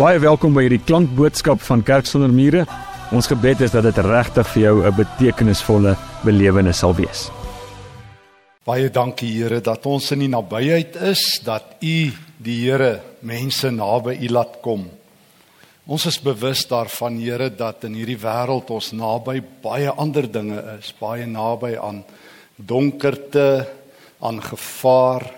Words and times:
Baie 0.00 0.16
welkom 0.16 0.54
by 0.56 0.62
hierdie 0.64 0.80
klankboodskap 0.80 1.60
van 1.60 1.82
Kerk 1.84 2.06
sonder 2.08 2.30
mure. 2.32 2.62
Ons 3.12 3.26
gebed 3.28 3.60
is 3.66 3.74
dat 3.74 3.84
dit 3.84 3.98
regtig 4.00 4.46
vir 4.48 4.62
jou 4.62 4.76
'n 4.88 4.96
betekenisvolle 4.96 5.92
belewenis 6.24 6.78
sal 6.78 6.94
wees. 6.96 7.28
Baie 8.64 8.88
dankie 8.88 9.28
Here 9.28 9.60
dat 9.60 9.84
ons 9.84 10.10
in 10.12 10.20
die 10.20 10.28
nabyheid 10.28 10.96
is, 10.96 11.40
dat 11.44 11.76
U 11.82 12.12
die 12.38 12.64
Here 12.64 13.02
mense 13.20 13.70
naby 13.70 14.16
U 14.24 14.28
laat 14.28 14.62
kom. 14.62 14.88
Ons 15.86 16.06
is 16.06 16.18
bewus 16.18 16.66
daarvan 16.66 17.20
Here 17.20 17.50
dat 17.50 17.84
in 17.84 17.92
hierdie 17.92 18.16
wêreld 18.16 18.70
ons 18.70 18.92
naby 18.92 19.42
baie 19.62 19.90
ander 19.90 20.32
dinge 20.32 20.78
is, 20.78 20.94
baie 20.98 21.26
naby 21.26 21.76
aan 21.76 22.04
donkerte, 22.56 23.68
aan 24.18 24.40
gevaar, 24.40 25.30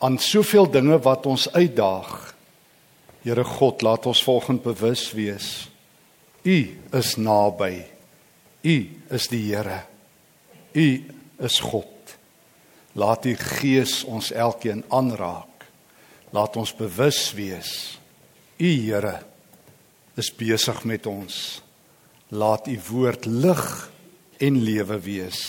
aan 0.00 0.18
soveel 0.18 0.70
dinge 0.70 0.98
wat 0.98 1.26
ons 1.26 1.52
uitdaag. 1.52 2.37
Here 3.28 3.44
God, 3.44 3.82
laat 3.84 4.06
ons 4.08 4.22
volgens 4.24 4.62
bewus 4.64 5.10
wees. 5.12 5.68
U 6.48 6.58
is 6.96 7.10
naby. 7.20 7.82
U 8.64 8.76
is 9.12 9.26
die 9.28 9.42
Here. 9.50 9.82
U 10.72 10.86
is 11.44 11.58
God. 11.60 12.14
Laat 12.96 13.26
U 13.28 13.34
Gees 13.36 14.00
ons 14.08 14.30
elkeen 14.32 14.80
aanraak. 14.88 15.66
Laat 16.32 16.56
ons 16.56 16.72
bewus 16.72 17.20
wees. 17.36 17.98
U 18.56 18.64
Here 18.64 19.18
is 20.16 20.32
besig 20.32 20.80
met 20.88 21.04
ons. 21.06 21.60
Laat 22.32 22.64
U 22.72 22.78
woord 22.88 23.28
lig 23.28 23.68
en 24.40 24.62
lewe 24.64 25.02
wees. 25.04 25.42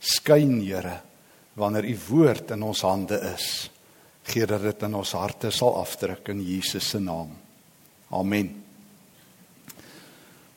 Skyn 0.00 0.62
Here 0.64 1.02
wanneer 1.60 1.92
U 1.92 1.98
woord 2.08 2.56
in 2.56 2.64
ons 2.72 2.88
hande 2.88 3.20
is. 3.34 3.68
Gee 4.22 4.46
dat 4.46 4.62
dit 4.62 4.84
in 4.86 4.94
ons 4.94 5.14
harte 5.18 5.50
sal 5.50 5.74
afdruk 5.80 6.28
in 6.30 6.42
Jesus 6.46 6.88
se 6.94 7.00
naam. 7.02 7.32
Amen. 8.12 8.52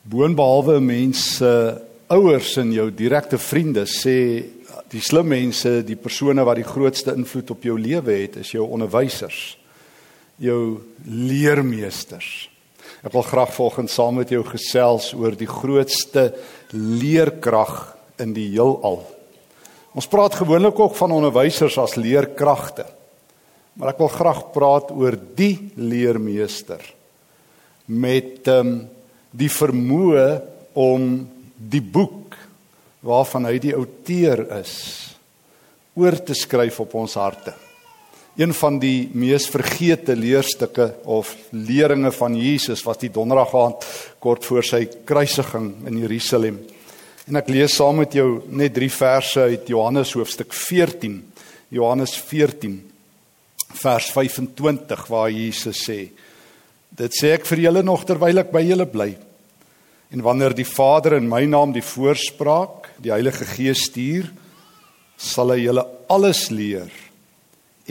Boonbehalwe 0.06 0.78
mense 0.86 1.50
ouers 2.14 2.52
en 2.62 2.74
jou 2.76 2.92
direkte 2.94 3.40
vriende 3.42 3.88
sê 3.90 4.18
die 4.94 5.02
slim 5.02 5.32
mense, 5.32 5.80
die 5.88 5.98
persone 5.98 6.44
wat 6.46 6.60
die 6.60 6.68
grootste 6.68 7.16
invloed 7.18 7.56
op 7.56 7.64
jou 7.66 7.78
lewe 7.80 8.20
het, 8.20 8.38
is 8.44 8.52
jou 8.54 8.68
onderwysers, 8.70 9.56
jou 10.38 10.82
leermeesters. 11.10 12.30
Ek 13.06 13.14
wil 13.14 13.26
graag 13.26 13.54
volgens 13.56 13.96
saam 13.98 14.20
met 14.20 14.32
jou 14.34 14.44
gesels 14.46 15.12
oor 15.18 15.34
die 15.38 15.50
grootste 15.50 16.32
leerkrag 16.74 17.96
in 18.22 18.34
die 18.36 18.52
heelal. 18.54 19.02
Ons 19.96 20.10
praat 20.12 20.38
gewoonlik 20.38 20.80
ook 20.80 20.96
van 20.98 21.14
onderwysers 21.16 21.78
as 21.82 21.98
leerkragte. 21.98 22.86
Maar 23.76 23.92
ek 23.92 24.02
wil 24.04 24.12
graag 24.12 24.42
praat 24.56 24.92
oor 24.96 25.18
die 25.36 25.72
leermeester 25.76 26.84
met 27.92 28.48
ehm 28.48 28.68
um, 28.68 28.76
die 29.36 29.50
vermoë 29.52 30.28
om 30.80 31.26
die 31.60 31.82
boek 31.84 32.38
waarvan 33.04 33.50
hy 33.50 33.58
die 33.60 33.74
outeur 33.76 34.46
is 34.62 34.76
oor 36.00 36.16
te 36.24 36.32
skryf 36.32 36.80
op 36.80 36.96
ons 36.96 37.18
harte. 37.20 37.52
Een 38.40 38.54
van 38.56 38.80
die 38.80 39.10
mees 39.12 39.50
vergete 39.52 40.16
leerstukke 40.16 40.88
of 41.04 41.34
leringe 41.52 42.14
van 42.16 42.40
Jesus 42.40 42.84
was 42.88 43.00
die 43.04 43.12
donderdag 43.12 43.54
aand 43.60 43.86
kort 44.24 44.48
voor 44.48 44.64
sy 44.64 44.86
kruisiging 45.08 45.70
in 45.92 46.00
Jerusalem. 46.06 46.64
En 47.28 47.40
ek 47.40 47.52
lees 47.52 47.76
saam 47.76 48.00
met 48.06 48.16
jou 48.16 48.42
net 48.48 48.76
3 48.76 48.92
verse 48.92 49.48
uit 49.52 49.68
Johannes 49.72 50.16
hoofstuk 50.16 50.56
14. 50.56 51.20
Johannes 51.76 52.16
14 52.24 52.80
vers 53.78 54.10
25 54.12 55.08
waar 55.12 55.32
Jesus 55.32 55.84
sê: 55.88 56.10
Dit 56.90 57.16
sê 57.16 57.36
ek 57.36 57.48
vir 57.50 57.66
julle 57.68 57.84
nog 57.84 58.06
terwyl 58.08 58.44
ek 58.44 58.54
by 58.54 58.64
julle 58.66 58.88
bly. 58.90 59.10
En 60.16 60.24
wanneer 60.24 60.56
die 60.56 60.68
Vader 60.68 61.18
in 61.18 61.28
my 61.30 61.44
naam 61.50 61.74
die 61.76 61.84
voorspraak, 61.84 62.92
die 63.04 63.12
Heilige 63.12 63.48
Gees 63.50 63.88
stuur, 63.90 64.30
sal 65.18 65.52
hy 65.56 65.66
julle 65.66 65.84
alles 66.12 66.48
leer 66.54 66.92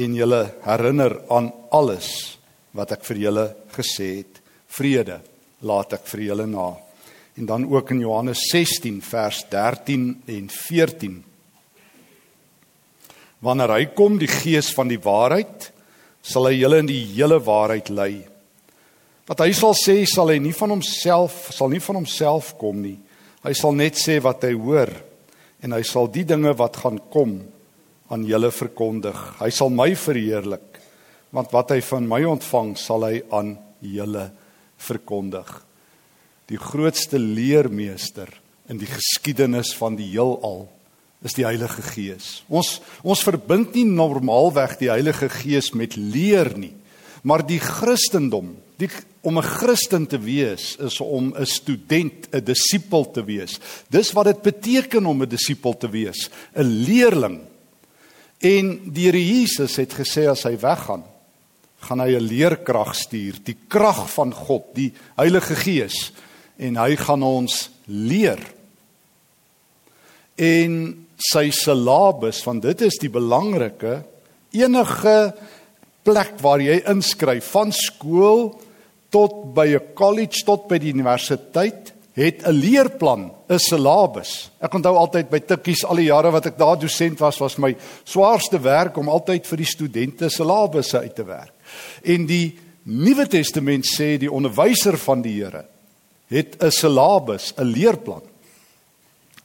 en 0.01 0.17
julle 0.17 0.41
herinner 0.65 1.19
aan 1.33 1.51
alles 1.75 2.09
wat 2.75 2.95
ek 2.97 3.05
vir 3.11 3.21
julle 3.27 3.45
gesê 3.75 4.09
het. 4.23 4.41
Vrede 4.75 5.21
laat 5.67 5.95
ek 5.99 6.09
vir 6.11 6.25
julle 6.31 6.49
na. 6.51 6.73
En 7.39 7.47
dan 7.51 7.69
ook 7.69 7.93
in 7.95 8.03
Johannes 8.03 8.47
16 8.51 9.01
vers 9.05 9.45
13 9.51 10.09
en 10.35 10.51
14 10.51 11.23
Wanneer 13.45 13.75
hy 13.75 13.85
kom, 13.93 14.17
die 14.17 14.31
Gees 14.31 14.71
van 14.73 14.89
die 14.89 15.01
waarheid, 15.05 15.69
sal 16.25 16.49
hy 16.49 16.57
julle 16.57 16.81
in 16.81 16.89
die 16.89 17.03
hele 17.13 17.39
waarheid 17.45 17.91
lei. 17.93 18.25
Wat 19.29 19.41
hy 19.45 19.53
sal 19.57 19.77
sê, 19.77 20.03
sal 20.09 20.33
hy 20.33 20.39
nie 20.43 20.55
van 20.57 20.75
homself, 20.75 21.49
sal 21.53 21.71
nie 21.73 21.81
van 21.85 22.01
homself 22.01 22.55
kom 22.61 22.81
nie. 22.85 22.97
Hy 23.45 23.53
sal 23.57 23.77
net 23.77 24.01
sê 24.01 24.19
wat 24.25 24.45
hy 24.45 24.55
hoor 24.57 24.93
en 25.65 25.77
hy 25.77 25.83
sal 25.85 26.09
die 26.13 26.27
dinge 26.29 26.53
wat 26.57 26.81
gaan 26.81 26.99
kom 27.13 27.39
aan 28.13 28.25
julle 28.29 28.51
verkondig. 28.53 29.21
Hy 29.41 29.51
sal 29.53 29.73
my 29.73 29.91
verheerlik, 29.97 30.81
want 31.33 31.53
wat 31.57 31.73
hy 31.73 31.81
van 31.85 32.09
my 32.09 32.21
ontvang, 32.35 32.75
sal 32.77 33.07
hy 33.09 33.21
aan 33.33 33.55
julle 33.85 34.29
verkondig. 34.81 35.49
Die 36.53 36.61
grootste 36.61 37.21
leermeester 37.21 38.29
in 38.69 38.81
die 38.81 38.89
geskiedenis 38.89 39.73
van 39.77 39.97
die 39.97 40.11
heelal 40.13 40.67
is 41.25 41.35
die 41.35 41.47
Heilige 41.47 41.83
Gees. 41.83 42.43
Ons 42.49 42.81
ons 43.03 43.25
verbind 43.25 43.75
nie 43.75 43.87
normaalweg 43.89 44.77
die 44.79 44.93
Heilige 44.93 45.31
Gees 45.33 45.73
met 45.73 45.97
leer 45.97 46.53
nie, 46.59 46.75
maar 47.25 47.45
die 47.47 47.61
Christendom, 47.61 48.55
die 48.77 48.91
om 49.25 49.39
'n 49.39 49.43
Christen 49.43 50.07
te 50.07 50.19
wees 50.21 50.77
is 50.77 51.01
om 51.01 51.33
'n 51.33 51.47
student, 51.47 52.29
'n 52.31 52.45
disipel 52.45 53.11
te 53.11 53.25
wees. 53.25 53.59
Dis 53.89 54.13
wat 54.13 54.27
dit 54.27 54.43
beteken 54.43 55.07
om 55.07 55.23
'n 55.23 55.29
disipel 55.29 55.77
te 55.77 55.89
wees, 55.89 56.29
'n 56.55 56.85
leerling. 56.85 57.41
En 58.39 58.93
die 58.93 59.07
Here 59.07 59.25
Jesus 59.25 59.77
het 59.77 59.95
gesê 59.95 60.29
as 60.29 60.43
hy 60.43 60.59
weggaan, 60.59 61.05
gaan 61.81 62.01
hy 62.01 62.17
'n 62.17 62.29
leerkrag 62.29 62.95
stuur, 62.95 63.41
die 63.43 63.57
krag 63.69 64.11
van 64.13 64.33
God, 64.33 64.75
die 64.75 64.93
Heilige 65.17 65.55
Gees 65.55 66.13
en 66.59 66.77
hy 66.77 66.97
gaan 66.97 67.23
ons 67.23 67.71
leer. 67.87 68.39
En 70.37 71.04
sy 71.17 71.51
syllabus 71.51 72.43
want 72.47 72.63
dit 72.63 72.81
is 72.87 72.99
die 73.01 73.11
belangrike 73.13 74.03
enige 74.55 75.35
plek 76.05 76.37
waar 76.43 76.63
jy 76.63 76.83
inskryf 76.91 77.49
van 77.55 77.73
skool 77.73 78.53
tot 79.15 79.55
by 79.55 79.67
'n 79.75 79.95
college 79.95 80.45
tot 80.45 80.69
by 80.69 80.79
die 80.79 80.93
universiteit 80.93 81.95
het 82.15 82.47
'n 82.47 82.53
leerplan, 82.53 83.33
'n 83.49 83.59
syllabus. 83.59 84.51
Ek 84.61 84.75
onthou 84.75 84.97
altyd 84.97 85.31
by 85.31 85.39
Tikkies 85.41 85.85
al 85.85 85.97
die 85.97 86.11
jare 86.11 86.31
wat 86.31 86.47
ek 86.47 86.59
daar 86.59 86.79
dosent 86.79 87.19
was, 87.19 87.39
was 87.39 87.59
my 87.59 87.77
swaarste 88.05 88.61
werk 88.61 88.97
om 88.97 89.09
altyd 89.09 89.47
vir 89.47 89.57
die 89.57 89.67
studente 89.67 90.29
syllabusse 90.29 90.99
uit 90.99 91.15
te 91.15 91.25
werk. 91.25 91.53
En 92.05 92.27
die 92.27 92.59
Nuwe 92.85 93.27
Testament 93.27 93.85
sê 93.85 94.19
die 94.19 94.31
onderwyser 94.31 94.99
van 94.99 95.23
die 95.23 95.43
Here 95.43 95.65
het 96.29 96.63
'n 96.63 96.71
syllabus, 96.71 97.55
'n 97.57 97.65
leerplan. 97.65 98.23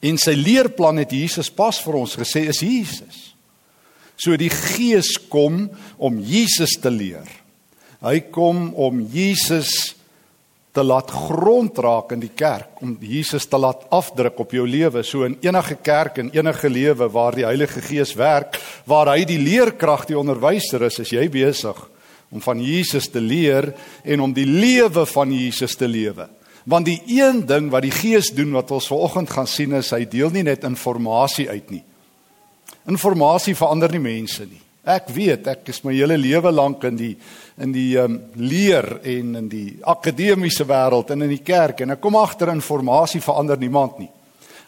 En 0.00 0.16
sy 0.20 0.32
leerplan 0.36 1.02
het 1.02 1.12
Jesus 1.12 1.50
pas 1.52 1.76
vir 1.84 1.98
ons 2.00 2.16
gesê 2.16 2.46
is 2.48 2.62
Jesus. 2.64 3.18
So 4.20 4.36
die 4.36 4.52
Gees 4.52 5.14
kom 5.32 5.66
om 5.96 6.18
Jesus 6.24 6.76
te 6.80 6.92
leer. 6.92 7.28
Hy 8.00 8.18
kom 8.32 8.70
om 8.80 9.00
Jesus 9.12 9.94
te 10.72 10.82
laat 10.86 11.10
grondraak 11.10 12.12
in 12.14 12.22
die 12.22 12.32
kerk, 12.36 12.78
om 12.84 12.94
Jesus 13.02 13.48
te 13.50 13.58
laat 13.58 13.82
afdruk 13.92 14.38
op 14.40 14.52
jou 14.54 14.66
lewe. 14.68 15.02
So 15.04 15.26
in 15.26 15.36
enige 15.42 15.76
kerk 15.82 16.20
en 16.22 16.30
enige 16.32 16.70
lewe 16.70 17.08
waar 17.10 17.36
die 17.36 17.46
Heilige 17.46 17.82
Gees 17.84 18.14
werk, 18.16 18.56
waar 18.88 19.10
hy 19.14 19.24
die 19.28 19.40
leerkrag, 19.40 20.06
die 20.08 20.18
onderwyser 20.18 20.86
is, 20.86 21.00
is 21.02 21.14
jy 21.16 21.26
besig 21.32 21.80
om 22.30 22.42
van 22.44 22.60
Jesus 22.62 23.08
te 23.10 23.20
leer 23.20 23.72
en 24.06 24.22
om 24.22 24.32
die 24.32 24.46
lewe 24.46 25.02
van 25.10 25.32
Jesus 25.34 25.74
te 25.76 25.88
lewe. 25.90 26.28
Want 26.64 26.86
die 26.86 27.00
een 27.06 27.46
ding 27.46 27.70
wat 27.72 27.82
die 27.86 27.94
Gees 27.94 28.30
doen 28.36 28.52
wat 28.52 28.70
ons 28.70 28.88
vanoggend 28.90 29.30
gaan 29.30 29.48
sien 29.48 29.72
is 29.78 29.92
hy 29.94 30.04
deel 30.04 30.30
nie 30.34 30.44
net 30.44 30.64
inligting 30.64 31.48
uit 31.48 31.70
nie. 31.70 31.84
Inligting 32.88 33.56
verander 33.56 33.92
nie 33.92 34.02
mense 34.04 34.44
nie. 34.44 34.60
Ek 34.84 35.10
weet, 35.12 35.46
ek 35.46 35.68
is 35.68 35.82
my 35.84 35.92
hele 35.92 36.16
lewe 36.16 36.50
lank 36.52 36.84
in 36.88 36.96
die 36.96 37.16
in 37.60 37.72
die 37.72 37.98
um, 38.00 38.16
leer 38.40 38.86
en 39.04 39.34
in 39.36 39.48
die 39.52 39.78
akademiese 39.84 40.64
wêreld 40.64 41.10
en 41.12 41.26
in 41.26 41.34
die 41.34 41.42
kerk 41.44 41.82
en 41.84 41.92
ek 41.92 42.00
kom 42.00 42.16
agter 42.16 42.48
inligting 42.48 43.24
verander 43.24 43.60
niemand 43.60 43.98
nie. 44.00 44.10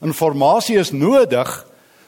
Inligting 0.02 0.78
is 0.80 0.92
nodig, 0.92 1.54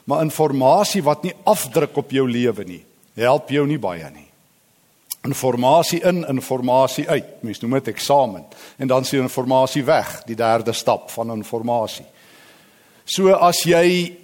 maar 0.05 0.21
inligting 0.21 1.03
wat 1.03 1.23
nie 1.23 1.33
afdruk 1.45 1.97
op 1.97 2.13
jou 2.13 2.29
lewe 2.29 2.65
nie, 2.65 2.83
help 3.17 3.49
jou 3.49 3.65
nie 3.65 3.81
baie 3.81 4.09
nie 4.13 4.24
informasie 5.25 6.01
in, 6.05 6.23
informasie 6.29 7.07
uit. 7.09 7.41
Mens 7.41 7.61
noem 7.61 7.79
dit 7.79 7.93
eksamen. 7.95 8.45
En 8.77 8.87
dan 8.87 9.05
sien 9.05 9.25
informasie 9.25 9.83
weg, 9.83 10.21
die 10.29 10.37
derde 10.37 10.73
stap 10.73 11.09
van 11.13 11.33
informasie. 11.33 12.05
So 13.05 13.33
as 13.33 13.63
jy 13.65 14.15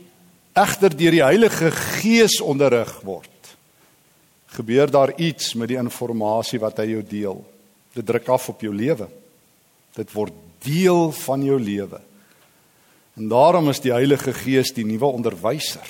egter 0.57 0.94
deur 0.98 1.18
die 1.18 1.24
Heilige 1.24 1.71
Gees 1.71 2.39
onderrig 2.42 2.94
word, 3.06 3.30
gebeur 4.57 4.92
daar 4.92 5.13
iets 5.21 5.53
met 5.56 5.71
die 5.71 5.80
informasie 5.80 6.59
wat 6.59 6.81
hy 6.81 6.92
jou 6.95 7.04
deel. 7.07 7.44
Dit 7.95 8.07
druk 8.07 8.30
af 8.31 8.50
op 8.51 8.63
jou 8.63 8.74
lewe. 8.75 9.07
Dit 9.95 10.12
word 10.15 10.36
deel 10.63 11.12
van 11.24 11.44
jou 11.44 11.59
lewe. 11.59 12.00
En 13.19 13.27
daarom 13.31 13.69
is 13.69 13.81
die 13.83 13.94
Heilige 13.94 14.33
Gees 14.33 14.74
die 14.75 14.86
nuwe 14.88 15.09
onderwyser. 15.12 15.88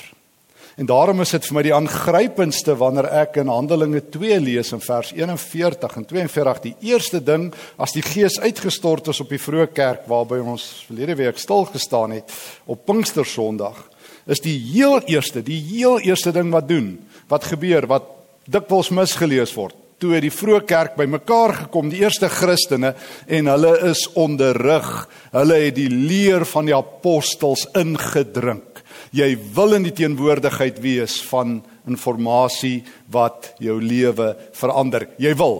En 0.76 0.86
daarom 0.88 1.20
is 1.20 1.34
dit 1.34 1.44
vir 1.48 1.56
my 1.58 1.62
die 1.66 1.74
aangrypendste 1.76 2.74
wanneer 2.80 3.10
ek 3.22 3.36
in 3.42 3.50
Handelinge 3.52 4.00
2 4.14 4.38
lees 4.40 4.72
in 4.72 4.80
vers 4.80 5.10
41 5.12 5.98
en 6.00 6.06
42 6.08 6.62
die 6.64 6.74
eerste 6.92 7.20
ding 7.20 7.50
as 7.76 7.92
die 7.92 8.04
Gees 8.06 8.38
uitgestort 8.40 9.10
is 9.12 9.20
op 9.20 9.28
die 9.32 9.40
vroeë 9.42 9.68
kerk 9.76 10.08
waarby 10.08 10.40
ons 10.40 10.64
verlede 10.86 11.18
week 11.20 11.40
stil 11.40 11.66
gestaan 11.68 12.16
het 12.16 12.32
op 12.64 12.86
Pinkstersondag 12.88 13.84
is 14.32 14.40
die 14.40 14.56
heel 14.72 15.02
eerste 15.10 15.42
die 15.44 15.60
heel 15.60 16.00
eerste 16.00 16.32
ding 16.32 16.48
wat 16.54 16.70
doen 16.72 16.94
wat 17.28 17.50
gebeur 17.52 17.86
wat 17.90 18.08
dikwels 18.48 18.90
misgelees 18.90 19.52
word. 19.54 19.76
Toe 20.02 20.18
die 20.18 20.32
vroeë 20.34 20.64
kerk 20.66 20.96
bymekaar 20.98 21.54
gekom 21.60 21.92
die 21.92 22.00
eerste 22.02 22.26
Christene 22.32 22.94
en 23.30 23.50
hulle 23.52 23.76
is 23.92 24.08
onderrig. 24.18 24.88
Hulle 25.30 25.60
het 25.62 25.76
die 25.78 25.90
leer 25.92 26.42
van 26.48 26.66
die 26.66 26.74
apostels 26.74 27.68
ingedrink 27.78 28.81
Jy 29.12 29.36
wil 29.54 29.76
in 29.76 29.84
die 29.84 29.92
teenwoordigheid 29.92 30.80
wees 30.80 31.18
van 31.28 31.60
inligting 31.84 32.80
wat 33.12 33.52
jou 33.60 33.76
lewe 33.82 34.32
verander. 34.56 35.06
Jy 35.20 35.34
wil. 35.36 35.58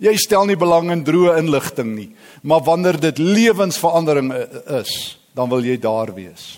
Jy 0.00 0.14
stel 0.16 0.46
nie 0.48 0.56
belang 0.56 0.92
in 0.94 1.02
droë 1.04 1.36
inligting 1.42 1.90
nie, 1.92 2.08
maar 2.42 2.62
wanneer 2.64 2.96
dit 3.00 3.18
lewensverandering 3.20 4.30
is, 4.80 5.18
dan 5.36 5.50
wil 5.50 5.64
jy 5.66 5.76
daar 5.76 6.14
wees. 6.16 6.54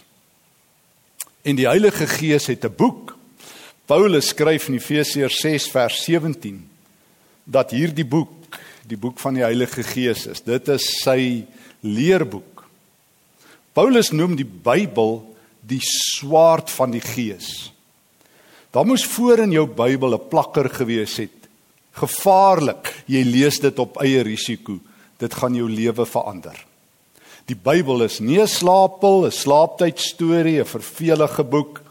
En 1.42 1.58
die 1.58 1.66
Heilige 1.66 2.06
Gees 2.06 2.46
het 2.46 2.64
'n 2.64 2.76
boek. 2.76 3.16
Paulus 3.86 4.28
skryf 4.28 4.68
in 4.68 4.78
Efesiërs 4.78 5.40
6 5.40 5.70
vers 5.70 6.04
17 6.04 6.68
dat 7.44 7.70
hierdie 7.70 8.06
boek, 8.06 8.58
die 8.86 8.96
boek 8.96 9.18
van 9.18 9.34
die 9.34 9.42
Heilige 9.42 9.82
Gees 9.82 10.26
is. 10.26 10.40
Dit 10.40 10.68
is 10.68 11.02
sy 11.02 11.44
leerboek. 11.80 12.64
Paulus 13.72 14.10
noem 14.10 14.36
die 14.36 14.46
Bybel 14.46 15.31
die 15.62 15.80
swaard 15.82 16.70
van 16.70 16.90
die 16.90 17.00
gees. 17.00 17.72
Daar 18.72 18.86
moes 18.88 19.04
voor 19.04 19.44
in 19.44 19.52
jou 19.52 19.66
Bybel 19.66 20.14
'n 20.14 20.28
plakker 20.28 20.68
gewees 20.70 21.16
het. 21.16 21.48
Gevaarlik. 21.92 23.04
Jy 23.06 23.22
lees 23.22 23.60
dit 23.60 23.78
op 23.78 24.00
eie 24.00 24.22
risiko. 24.22 24.78
Dit 25.18 25.34
gaan 25.34 25.54
jou 25.54 25.70
lewe 25.70 26.06
verander. 26.06 26.56
Die 27.46 27.56
Bybel 27.56 28.02
is 28.02 28.20
nie 28.20 28.40
'n 28.40 28.48
slaapel, 28.48 29.26
'n 29.26 29.30
slaaptyd 29.30 29.98
storie, 29.98 30.60
'n 30.60 30.64
vervelige 30.64 31.44
boek, 31.44 31.82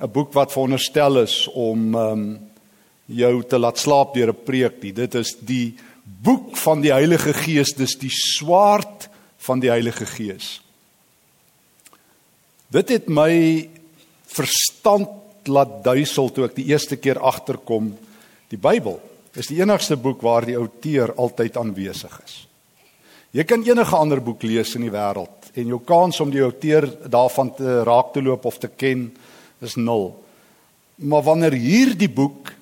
'n 0.00 0.10
boek 0.10 0.32
wat 0.32 0.52
veronderstel 0.52 1.18
is 1.18 1.48
om 1.48 1.94
um, 1.94 2.40
jou 3.06 3.42
te 3.44 3.58
laat 3.58 3.78
slaap 3.78 4.14
deur 4.14 4.28
'n 4.28 4.44
preek 4.44 4.82
nie. 4.82 4.92
Dit 4.92 5.14
is 5.14 5.36
die 5.40 5.74
boek 6.04 6.56
van 6.56 6.80
die 6.80 6.92
Heilige 6.92 7.32
Gees, 7.32 7.74
dis 7.74 7.98
die 7.98 8.10
swaard 8.10 9.08
van 9.38 9.60
die 9.60 9.70
Heilige 9.70 10.06
Gees. 10.06 10.62
Dit 12.72 12.88
het 12.88 13.08
my 13.12 13.32
verstand 14.32 15.48
laat 15.50 15.82
duisel 15.84 16.30
toe 16.32 16.46
ek 16.46 16.54
die 16.56 16.70
eerste 16.70 16.96
keer 16.96 17.18
agterkom 17.20 17.90
die 18.48 18.60
Bybel 18.60 18.96
is 19.36 19.48
die 19.50 19.58
enigste 19.60 19.98
boek 20.00 20.22
waar 20.24 20.46
die 20.46 20.56
outeur 20.56 21.12
altyd 21.20 21.56
aanwesig 21.60 22.12
is. 22.24 22.34
Jy 23.32 23.44
kan 23.48 23.64
enige 23.64 23.96
ander 23.96 24.20
boek 24.24 24.44
lees 24.44 24.74
in 24.76 24.86
die 24.86 24.92
wêreld 24.92 25.50
en 25.56 25.72
jou 25.72 25.80
kans 25.84 26.20
om 26.24 26.32
die 26.32 26.44
outeur 26.44 26.86
daarvan 27.12 27.50
te 27.56 27.78
raak 27.88 28.12
te 28.14 28.22
loop 28.24 28.46
of 28.48 28.56
te 28.60 28.68
ken 28.68 29.10
is 29.64 29.76
nul. 29.76 30.10
Maar 30.96 31.26
wanneer 31.28 31.56
hierdie 31.56 32.10
boek 32.12 32.52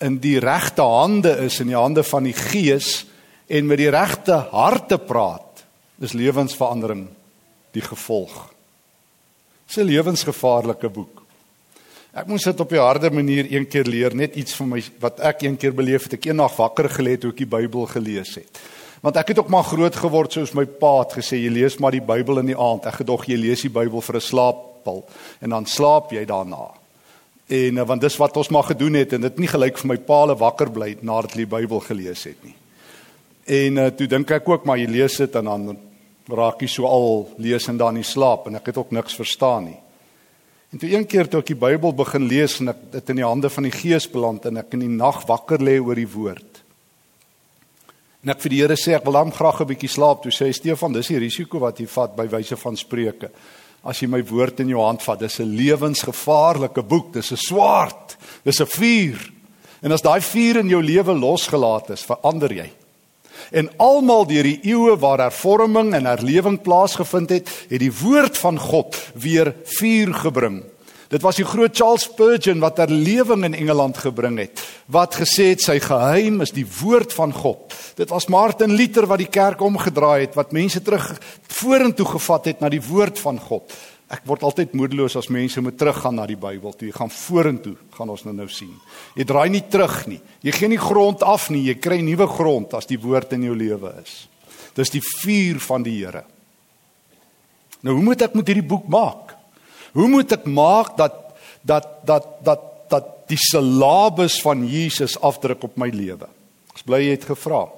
in 0.00 0.16
die 0.20 0.38
regte 0.40 0.84
hande 0.84 1.34
is 1.44 1.58
in 1.60 1.72
die 1.72 1.76
hande 1.76 2.04
van 2.06 2.28
die 2.28 2.36
Gees 2.36 3.02
en 3.48 3.68
met 3.68 3.80
die 3.80 3.90
regte 3.92 4.38
harte 4.52 5.00
praat, 5.00 5.64
is 6.00 6.16
lewensverandering 6.16 7.08
die 7.76 7.84
gevolg. 7.84 8.48
Dis 9.70 9.78
'n 9.78 9.86
lewensgevaarlike 9.86 10.88
boek. 10.88 11.22
Ek 12.10 12.26
moes 12.26 12.42
dit 12.42 12.60
op 12.60 12.72
'n 12.72 12.76
harde 12.76 13.10
manier 13.10 13.46
een 13.52 13.68
keer 13.68 13.84
leer, 13.84 14.14
net 14.14 14.34
iets 14.34 14.54
van 14.54 14.68
my 14.68 14.82
wat 14.98 15.20
ek 15.20 15.42
een 15.42 15.56
keer 15.56 15.74
beleef 15.74 16.02
het. 16.02 16.12
Ek 16.12 16.24
eendag 16.24 16.56
wakker 16.56 16.90
gelê 16.90 17.18
toe 17.18 17.30
ek 17.30 17.36
die 17.36 17.46
Bybel 17.46 17.86
gelees 17.86 18.34
het. 18.34 18.58
Want 19.00 19.16
ek 19.16 19.28
het 19.28 19.38
ook 19.38 19.48
maar 19.48 19.62
groot 19.62 19.96
geword 19.96 20.32
soos 20.32 20.52
my 20.52 20.64
pa 20.64 20.98
het 20.98 21.12
gesê, 21.12 21.36
jy 21.36 21.50
lees 21.50 21.78
maar 21.78 21.92
die 21.92 22.00
Bybel 22.00 22.38
in 22.38 22.46
die 22.46 22.58
aand. 22.58 22.86
Ek 22.86 22.94
gedog 22.94 23.26
jy 23.26 23.36
lees 23.36 23.60
die 23.60 23.70
Bybel 23.70 24.00
vir 24.00 24.16
'n 24.16 24.20
slaappil 24.20 25.04
en 25.40 25.50
dan 25.50 25.66
slaap 25.66 26.10
jy 26.10 26.24
daarna. 26.24 26.70
En 27.46 27.78
eh, 27.78 27.86
want 27.86 28.00
dis 28.00 28.16
wat 28.16 28.36
ons 28.36 28.48
maar 28.48 28.64
gedoen 28.64 28.94
het 28.94 29.12
en 29.12 29.20
dit 29.20 29.38
nie 29.38 29.48
gelyk 29.48 29.78
vir 29.78 29.88
my 29.88 29.96
pa 29.96 30.24
le 30.24 30.34
wakker 30.34 30.70
bly 30.70 30.96
nadat 31.00 31.32
hy 31.32 31.44
die 31.44 31.56
Bybel 31.56 31.80
gelees 31.80 32.24
het 32.24 32.42
nie. 32.42 32.54
En 33.46 33.76
uh, 33.76 33.86
toe 33.86 34.06
dink 34.06 34.30
ek 34.30 34.48
ook 34.48 34.64
maar 34.64 34.78
jy 34.78 34.86
lees 34.86 35.16
dit 35.16 35.34
en 35.34 35.44
dan 35.44 35.76
raak 36.32 36.60
jy 36.62 36.68
so 36.68 36.86
al 36.86 37.28
lees 37.38 37.68
en 37.68 37.76
dan 37.76 37.94
nie 37.94 38.06
slaap 38.06 38.46
en 38.46 38.56
ek 38.56 38.66
het 38.66 38.76
ook 38.76 38.92
niks 38.92 39.14
verstaan 39.14 39.64
nie. 39.64 39.78
En 40.70 40.78
toe 40.78 40.90
een 40.90 41.06
keer 41.06 41.28
toe 41.28 41.40
ek 41.42 41.50
die 41.50 41.58
Bybel 41.58 41.92
begin 41.98 42.28
lees 42.30 42.60
en 42.60 42.70
ek 42.70 42.92
dit 42.92 43.08
in 43.10 43.16
die 43.16 43.26
hande 43.26 43.50
van 43.50 43.66
die 43.66 43.74
Gees 43.74 44.06
beland 44.10 44.44
en 44.46 44.60
ek 44.62 44.76
in 44.76 44.84
die 44.84 44.92
nag 44.92 45.24
wakker 45.26 45.58
lê 45.58 45.80
oor 45.82 45.98
die 45.98 46.06
woord. 46.06 46.60
En 48.22 48.30
ek 48.34 48.42
vir 48.44 48.52
die 48.52 48.60
Here 48.60 48.76
sê 48.76 48.94
ek 48.94 49.06
wil 49.08 49.16
dan 49.18 49.32
graag 49.32 49.62
'n 49.62 49.66
bietjie 49.66 49.90
slaap. 49.90 50.22
Toe 50.22 50.30
sê 50.30 50.46
hy 50.46 50.52
Stefan, 50.52 50.92
dis 50.92 51.08
die 51.08 51.18
risiko 51.18 51.58
wat 51.58 51.80
jy 51.80 51.86
vat 51.86 52.14
by 52.16 52.26
wyse 52.28 52.56
van 52.56 52.76
spreuke. 52.76 53.30
As 53.82 54.00
jy 54.00 54.08
my 54.08 54.22
woord 54.22 54.60
in 54.60 54.68
jou 54.68 54.84
hand 54.84 55.02
vat, 55.02 55.18
dis 55.18 55.40
'n 55.40 55.56
lewensgevaarlike 55.56 56.82
boek, 56.82 57.12
dis 57.14 57.32
'n 57.32 57.36
swaard, 57.36 58.16
dis 58.44 58.60
'n 58.60 58.66
vuur. 58.66 59.32
En 59.82 59.92
as 59.92 60.02
daai 60.02 60.20
vuur 60.20 60.58
in 60.58 60.68
jou 60.68 60.82
lewe 60.82 61.14
losgelaat 61.14 61.90
is, 61.90 62.04
verander 62.04 62.52
jy. 62.52 62.70
En 63.50 63.70
almal 63.76 64.26
deur 64.30 64.46
die 64.46 64.60
eeue 64.70 64.96
waar 65.02 65.24
hervorming 65.26 65.94
en 65.94 66.06
herlewing 66.06 66.60
plaasgevind 66.62 67.30
het, 67.30 67.50
het 67.68 67.82
die 67.82 67.92
woord 68.02 68.38
van 68.38 68.58
God 68.58 68.98
weer 69.14 69.54
vuur 69.78 70.14
gebring. 70.14 70.62
Dit 71.10 71.24
was 71.26 71.40
die 71.40 71.44
groot 71.44 71.74
Charles 71.74 72.04
Spurgeon 72.06 72.60
wat 72.62 72.78
herlewing 72.78 73.42
in 73.48 73.56
Engeland 73.58 73.98
gebring 73.98 74.38
het, 74.38 74.60
wat 74.86 75.16
gesê 75.18 75.48
het 75.50 75.64
sy 75.64 75.80
geheim 75.82 76.38
is 76.44 76.54
die 76.54 76.66
woord 76.78 77.10
van 77.16 77.32
God. 77.34 77.74
Dit 77.98 78.12
was 78.14 78.28
Martin 78.30 78.76
Luther 78.78 79.08
wat 79.10 79.18
die 79.18 79.30
kerk 79.30 79.60
omgedraai 79.66 80.28
het, 80.28 80.38
wat 80.38 80.54
mense 80.54 80.78
terug 80.86 81.08
vorentoe 81.50 82.06
gevat 82.12 82.52
het 82.52 82.62
na 82.62 82.70
die 82.70 82.82
woord 82.86 83.18
van 83.18 83.42
God. 83.42 83.74
Ek 84.10 84.24
word 84.26 84.42
altyd 84.42 84.72
moedeloos 84.74 85.14
as 85.20 85.28
mense 85.30 85.62
moet 85.62 85.76
teruggaan 85.78 86.16
na 86.18 86.24
die 86.26 86.38
Bybel 86.38 86.72
toe. 86.74 86.88
Jy 86.88 86.96
gaan 86.96 87.12
vorentoe, 87.14 87.76
gaan 87.94 88.10
ons 88.10 88.24
nou 88.26 88.34
nou 88.34 88.48
sien. 88.50 88.72
Jy 89.14 89.26
draai 89.28 89.46
nie 89.54 89.62
terug 89.70 90.02
nie. 90.10 90.18
Jy 90.42 90.54
gee 90.56 90.70
nie 90.72 90.80
grond 90.82 91.22
af 91.22 91.46
nie. 91.54 91.62
Jy 91.68 91.76
kry 91.78 92.00
nuwe 92.02 92.26
grond 92.30 92.74
as 92.74 92.90
die 92.90 92.98
woord 92.98 93.36
in 93.38 93.46
jou 93.46 93.54
lewe 93.54 93.94
is. 94.02 94.24
Dis 94.74 94.90
die 94.90 95.02
vuur 95.04 95.62
van 95.62 95.86
die 95.86 95.94
Here. 96.00 96.24
Nou 97.86 97.94
hoe 97.96 98.04
moet 98.10 98.26
ek 98.26 98.34
met 98.36 98.50
hierdie 98.50 98.66
boek 98.66 98.90
maak? 98.90 99.36
Hoe 99.94 100.10
moet 100.10 100.34
ek 100.34 100.44
maak 100.50 100.96
dat 100.98 101.16
dat 101.62 101.86
dat 102.06 102.26
dat 102.44 102.66
dat 102.90 103.08
die 103.30 103.38
syllabus 103.38 104.40
van 104.42 104.66
Jesus 104.66 105.14
afdruk 105.22 105.62
op 105.70 105.78
my 105.78 105.86
lewe? 105.94 106.26
Ek 106.74 106.82
bly 106.82 107.04
jy 107.04 107.14
het 107.14 107.30
gevra. 107.30 107.68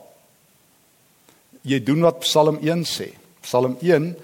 Jy 1.68 1.78
doen 1.84 2.08
wat 2.08 2.24
Psalm 2.24 2.56
1 2.64 2.88
sê. 2.88 3.12
Psalm 3.44 3.76
1 3.84 4.14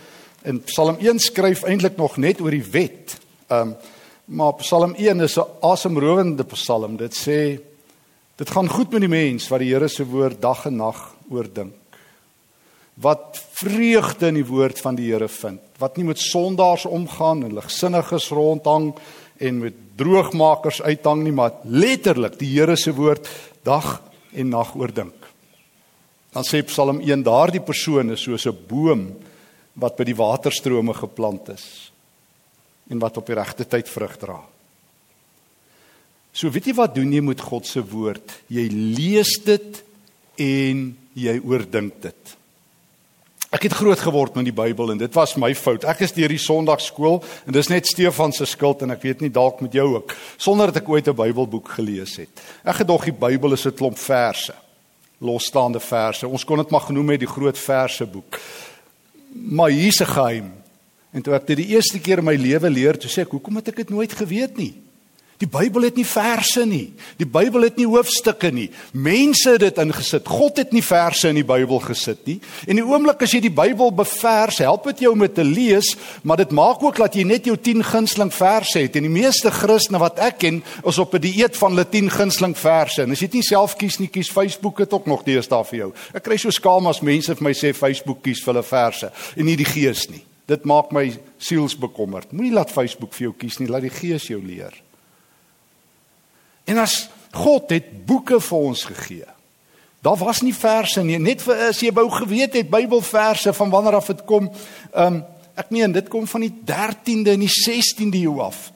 En 0.43 0.61
Psalm 0.65 0.97
1 1.01 1.19
skryf 1.19 1.65
eintlik 1.67 1.97
nog 1.97 2.17
net 2.17 2.41
oor 2.41 2.55
die 2.55 2.65
wet. 2.65 3.19
Ehm 3.49 3.75
um, 3.75 3.77
maar 4.29 4.59
Psalm 4.61 4.95
1 4.95 5.21
is 5.21 5.39
'n 5.39 5.47
asemrowende 5.61 6.45
psalm. 6.45 6.97
Dit 6.97 7.17
sê 7.17 7.61
dit 8.37 8.51
gaan 8.51 8.69
goed 8.69 8.91
met 8.91 9.01
die 9.01 9.09
mens 9.09 9.49
wat 9.49 9.61
die 9.61 9.73
Here 9.73 9.89
se 9.89 10.05
woord 10.05 10.41
dag 10.41 10.67
en 10.67 10.77
nag 10.77 11.15
oordink. 11.31 11.73
Wat 12.95 13.45
vreugde 13.53 14.27
in 14.27 14.35
die 14.35 14.47
woord 14.47 14.81
van 14.81 14.95
die 14.95 15.13
Here 15.13 15.29
vind. 15.29 15.61
Wat 15.79 15.97
nie 15.97 16.05
met 16.05 16.19
sondaars 16.19 16.85
omgaan 16.85 17.45
en 17.45 17.55
ligsinniges 17.55 18.29
rondhang 18.29 18.95
en 19.37 19.59
met 19.59 19.75
droogmakers 19.97 20.83
uithang 20.83 21.23
nie, 21.23 21.33
maar 21.33 21.53
letterlik 21.65 22.39
die 22.39 22.59
Here 22.59 22.77
se 22.77 22.93
woord 22.95 23.29
dag 23.63 24.03
en 24.33 24.49
nag 24.49 24.75
oordink. 24.75 25.15
Dan 26.33 26.45
sê 26.45 26.63
Psalm 26.63 27.01
1 27.01 27.23
daardie 27.23 27.63
persoon 27.63 28.11
is 28.11 28.23
soos 28.23 28.47
'n 28.47 28.59
boom 28.69 29.17
wat 29.79 29.99
by 29.99 30.07
die 30.09 30.19
waterstrome 30.19 30.95
geplant 30.97 31.49
is 31.55 31.67
en 32.89 33.01
wat 33.03 33.19
op 33.21 33.27
die 33.29 33.37
regte 33.37 33.67
tyd 33.69 33.89
vrug 33.89 34.17
dra. 34.21 34.39
So 36.33 36.51
weet 36.53 36.71
jy 36.71 36.75
wat 36.79 36.95
doen 36.97 37.13
jy 37.13 37.21
met 37.25 37.43
God 37.43 37.67
se 37.67 37.83
woord? 37.85 38.33
Jy 38.53 38.67
lees 38.71 39.37
dit 39.45 39.83
en 40.39 40.91
jy 41.19 41.37
oordink 41.43 41.99
dit. 42.05 42.35
Ek 43.49 43.65
het 43.65 43.75
groot 43.79 44.01
geword 44.01 44.35
met 44.37 44.45
die 44.45 44.55
Bybel 44.55 44.93
en 44.93 45.01
dit 45.01 45.15
was 45.17 45.33
my 45.41 45.55
fout. 45.57 45.87
Ek 45.89 46.03
is 46.05 46.13
deur 46.13 46.29
die 46.29 46.41
Sondagskool 46.41 47.23
en 47.49 47.57
dis 47.57 47.71
net 47.73 47.89
Stefan 47.89 48.35
se 48.37 48.45
skuld 48.47 48.85
en 48.85 48.93
ek 48.93 49.07
weet 49.07 49.25
nie 49.25 49.33
dalk 49.33 49.63
met 49.65 49.73
jou 49.75 49.87
ook 49.95 50.13
sonder 50.37 50.69
dat 50.69 50.83
ek 50.83 50.91
ooit 50.93 51.09
'n 51.09 51.17
Bybelboek 51.17 51.69
gelees 51.81 52.17
het. 52.17 52.29
Ek 52.65 52.85
gedog 52.85 53.05
die 53.05 53.17
Bybel 53.17 53.53
is 53.53 53.67
'n 53.67 53.73
klomp 53.73 53.99
verse, 53.99 54.53
losstaande 55.21 55.81
verse. 55.81 56.29
Ons 56.29 56.45
kon 56.45 56.59
dit 56.59 56.71
maar 56.71 56.87
genoem 56.87 57.11
het 57.11 57.21
die 57.21 57.35
groot 57.35 57.59
verse 57.59 58.07
boek 58.07 58.39
maar 59.33 59.71
hier's 59.71 60.01
'n 60.01 60.07
geheim. 60.07 60.53
En 61.11 61.23
toe 61.23 61.35
ek 61.35 61.47
dit 61.47 61.57
die 61.57 61.75
eerste 61.75 62.01
keer 62.01 62.19
in 62.19 62.25
my 62.25 62.37
lewe 62.37 62.71
leer, 62.71 62.99
toe 62.99 63.11
sê 63.11 63.23
ek, 63.23 63.31
hoekom 63.31 63.57
het 63.57 63.69
ek 63.69 63.77
dit 63.77 63.91
nooit 63.91 64.13
geweet 64.13 64.57
nie? 64.57 64.75
Die 65.39 65.47
Bybel 65.47 65.85
het 65.87 65.95
nie 65.95 66.07
verse 66.07 66.65
nie. 66.67 66.89
Die 67.19 67.27
Bybel 67.31 67.69
het 67.69 67.77
nie 67.79 67.87
hoofstukke 67.87 68.49
nie. 68.51 68.67
Mense 68.91 69.53
het 69.55 69.63
dit 69.63 69.77
ingesit. 69.79 70.27
God 70.27 70.59
het 70.59 70.73
nie 70.75 70.83
verse 70.83 71.31
in 71.31 71.39
die 71.39 71.47
Bybel 71.47 71.79
gesit 71.85 72.25
nie. 72.27 72.41
En 72.67 72.81
die 72.81 72.83
oomblik 72.83 73.23
as 73.23 73.37
jy 73.37 73.45
die 73.45 73.53
Bybel 73.55 73.93
bevers, 73.95 74.59
help 74.67 74.89
dit 74.91 75.05
jou 75.05 75.13
om 75.15 75.23
te 75.31 75.45
lees, 75.47 75.93
maar 76.27 76.43
dit 76.43 76.55
maak 76.59 76.83
ook 76.83 76.99
dat 76.99 77.15
jy 77.15 77.23
net 77.29 77.47
jou 77.47 77.55
10 77.55 77.87
gunsteling 77.87 78.33
verse 78.35 78.83
het. 78.83 78.99
En 78.99 79.07
die 79.07 79.13
meeste 79.15 79.53
Christene 79.55 80.01
wat 80.03 80.19
ek 80.27 80.41
ken, 80.43 80.59
is 80.83 80.99
op 80.99 81.15
'n 81.15 81.23
dieet 81.23 81.57
van 81.57 81.71
hulle 81.71 81.87
10 81.87 82.11
gunsteling 82.11 82.57
verse. 82.59 83.03
En 83.03 83.11
as 83.13 83.21
jy 83.21 83.31
dit 83.31 83.39
nie 83.39 83.47
self 83.47 83.77
kies 83.77 83.99
nie, 84.01 84.09
kies 84.09 84.31
Facebook 84.31 84.77
dit 84.79 84.93
ook 84.93 85.07
nog 85.07 85.23
deesdae 85.23 85.65
vir 85.65 85.79
jou. 85.79 85.93
Ek 86.15 86.23
kry 86.25 86.37
so 86.37 86.51
skaam 86.51 86.87
as 86.87 87.01
mense 87.01 87.35
vir 87.35 87.45
my 87.45 87.53
sê 87.53 87.73
Facebook 87.73 88.23
kies 88.23 88.43
vir 88.43 88.55
hulle 88.55 88.65
verse 88.65 89.13
en 89.37 89.45
nie 89.45 89.57
die 89.57 89.65
Gees 89.65 90.11
nie. 90.11 90.25
Dit 90.47 90.65
maak 90.65 90.91
my 90.93 91.13
siels 91.39 91.77
bekommerd. 91.77 92.33
Moenie 92.33 92.53
laat 92.53 92.73
Facebook 92.73 93.13
vir 93.13 93.29
jou 93.29 93.35
kies 93.39 93.59
nie, 93.61 93.69
laat 93.69 93.83
die 93.83 93.91
Gees 93.91 94.27
jou 94.27 94.43
leer. 94.43 94.88
En 96.69 96.79
as 96.79 97.09
God 97.33 97.73
het 97.73 97.91
boeke 98.07 98.41
vir 98.41 98.59
ons 98.71 98.85
gegee. 98.85 99.27
Daar 100.05 100.17
was 100.21 100.45
nie 100.47 100.55
verse 100.55 101.03
nie, 101.03 101.19
net 101.19 101.43
vir 101.43 101.69
as 101.69 101.81
jy 101.83 101.91
wou 101.97 102.07
geweet 102.13 102.55
het 102.55 102.71
Bybelverse 102.71 103.53
van 103.57 103.73
wanneer 103.73 103.99
af 103.99 104.13
dit 104.13 104.25
kom. 104.29 104.51
Ehm 104.93 105.19
um, 105.19 105.25
ek 105.59 105.73
meen 105.75 105.91
dit 105.91 106.07
kom 106.07 106.23
van 106.31 106.45
die 106.45 106.53
13de 106.63 107.33
en 107.33 107.41
die 107.43 107.51
16de 107.51 108.21
eeu 108.21 108.37
af. 108.45 108.69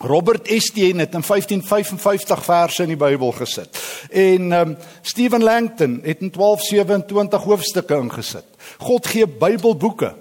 Robert 0.00 0.46
Estienne 0.48 1.04
het 1.04 1.12
in 1.12 1.20
1555 1.26 2.44
verse 2.46 2.82
in 2.82 2.94
die 2.94 2.96
Bybel 2.96 3.34
gesit. 3.36 3.76
En 4.08 4.52
ehm 4.52 4.70
um, 4.70 4.76
Stephen 5.02 5.42
Langton 5.42 6.00
het 6.02 6.24
in 6.24 6.32
1227 6.32 7.42
hoofstukke 7.42 8.00
ingesit. 8.00 8.46
God 8.78 9.06
gee 9.06 9.28
Bybelboeke. 9.28 10.14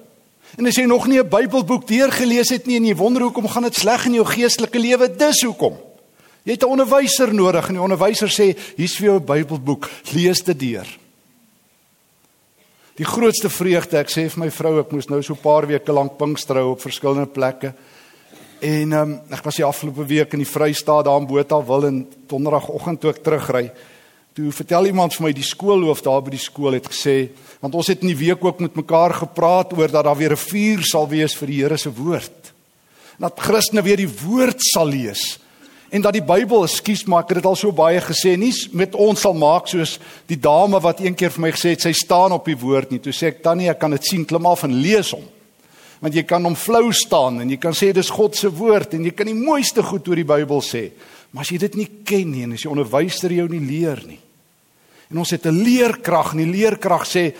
En 0.58 0.68
as 0.68 0.76
jy 0.76 0.86
nog 0.86 1.08
nie 1.08 1.24
'n 1.24 1.30
Bybelboek 1.30 1.88
deurgelees 1.88 2.50
het 2.50 2.66
nie 2.66 2.76
en 2.76 2.86
jy 2.86 2.96
wonder 2.96 3.22
hoekom 3.22 3.48
gaan 3.48 3.64
dit 3.64 3.76
sleg 3.76 4.06
in 4.06 4.14
jou 4.14 4.26
geestelike 4.26 4.80
lewe, 4.80 5.16
dis 5.16 5.42
hoekom. 5.42 5.87
Jy 6.48 6.56
het 6.56 6.64
'n 6.64 6.72
onderwyser 6.80 7.34
nodig 7.34 7.68
en 7.68 7.76
die 7.76 7.84
onderwyser 7.84 8.30
sê 8.32 8.56
hier's 8.78 8.96
vir 8.96 9.06
jou 9.06 9.20
'n 9.20 9.26
Bybelboek, 9.26 9.90
lees 10.14 10.42
dit 10.44 10.60
deur. 10.60 10.88
Die 12.96 13.06
grootste 13.06 13.50
vreugde, 13.50 13.98
ek 13.98 14.10
sê 14.10 14.30
vir 14.30 14.40
my 14.40 14.50
vrou, 14.50 14.80
ek 14.80 14.92
moes 14.92 15.10
nou 15.10 15.22
so 15.22 15.34
'n 15.34 15.42
paar 15.42 15.68
weke 15.68 15.92
lank 15.92 16.18
Pinksterhou 16.18 16.72
op 16.72 16.82
verskillende 16.82 17.28
plekke. 17.28 17.74
En 18.62 18.94
ehm 18.94 19.12
um, 19.12 19.22
ek 19.30 19.44
was 19.44 19.56
die 19.56 19.66
afgelope 19.66 20.06
week 20.06 20.34
in 20.34 20.40
die 20.40 20.52
Vrystaat 20.52 21.06
daar 21.06 21.20
in 21.20 21.28
Botawil 21.28 21.86
en 21.86 22.08
donderdagoggend 22.28 23.02
toe 23.02 23.10
ek 23.10 23.24
terugry, 23.24 23.72
toe 24.34 24.52
vertel 24.52 24.86
iemand 24.86 25.14
vir 25.16 25.24
my 25.24 25.34
die 25.34 25.44
skoolhoof 25.44 26.02
daar 26.02 26.22
by 26.22 26.30
die 26.30 26.40
skool 26.40 26.74
het 26.74 26.88
gesê, 26.88 27.30
want 27.60 27.76
ons 27.76 27.88
het 27.88 28.02
in 28.02 28.08
die 28.08 28.26
week 28.26 28.46
ook 28.46 28.60
met 28.60 28.76
mekaar 28.76 29.14
gepraat 29.14 29.74
oor 29.74 29.92
dat 29.92 30.06
daar 30.06 30.18
weer 30.18 30.32
'n 30.32 30.38
vuur 30.38 30.84
sal 30.84 31.08
wees 31.10 31.36
vir 31.36 31.48
die 31.48 31.62
Here 31.62 31.78
se 31.78 31.92
woord. 31.92 32.54
Dat 33.20 33.40
Christene 33.40 33.82
weer 33.82 33.98
die 33.98 34.16
woord 34.26 34.62
sal 34.62 34.88
lees 34.88 35.40
en 35.90 36.04
dat 36.04 36.14
die 36.14 36.24
Bybel, 36.26 36.66
ekskuus, 36.68 37.06
maar 37.08 37.24
ek 37.24 37.32
het 37.32 37.40
dit 37.40 37.48
al 37.48 37.56
so 37.56 37.72
baie 37.76 38.02
gesê, 38.04 38.36
nie 38.40 38.52
met 38.76 38.96
ons 38.96 39.22
sal 39.24 39.36
maak 39.38 39.70
soos 39.72 39.98
die 40.28 40.40
dame 40.40 40.82
wat 40.84 41.00
een 41.00 41.16
keer 41.16 41.32
vir 41.32 41.46
my 41.46 41.52
gesê 41.56 41.74
het 41.76 41.86
sy 41.86 41.94
staan 41.96 42.36
op 42.36 42.46
die 42.50 42.58
woord 42.60 42.92
nie. 42.92 43.00
Toe 43.04 43.14
sê 43.16 43.32
ek 43.32 43.44
tannie, 43.46 43.70
ek 43.72 43.80
kan 43.80 43.96
dit 43.96 44.04
sien, 44.04 44.26
klim 44.28 44.46
af 44.50 44.66
en 44.68 44.76
lees 44.82 45.14
hom. 45.16 45.24
Want 46.04 46.14
jy 46.14 46.24
kan 46.30 46.44
hom 46.46 46.58
flou 46.60 46.92
staan 46.94 47.42
en 47.42 47.50
jy 47.50 47.58
kan 47.62 47.74
sê 47.74 47.94
dis 47.96 48.12
God 48.14 48.36
se 48.38 48.52
woord 48.54 48.94
en 48.98 49.08
jy 49.08 49.16
kan 49.18 49.30
die 49.30 49.38
mooiste 49.38 49.84
goed 49.86 50.08
oor 50.08 50.20
die 50.20 50.28
Bybel 50.28 50.62
sê. 50.66 50.90
Maar 51.32 51.46
as 51.46 51.52
jy 51.52 51.62
dit 51.64 51.80
nie 51.80 51.90
ken 52.08 52.32
nie 52.32 52.44
en 52.46 52.58
as 52.58 52.66
jy 52.66 52.72
onderwyser 52.72 53.34
jou 53.34 53.48
nie 53.52 53.64
leer 53.64 54.04
nie. 54.08 54.20
En 55.12 55.24
ons 55.24 55.32
het 55.32 55.46
'n 55.46 55.64
leerkrag 55.64 56.34
en 56.34 56.44
die 56.44 56.52
leerkrag 56.52 57.08
sê 57.08 57.34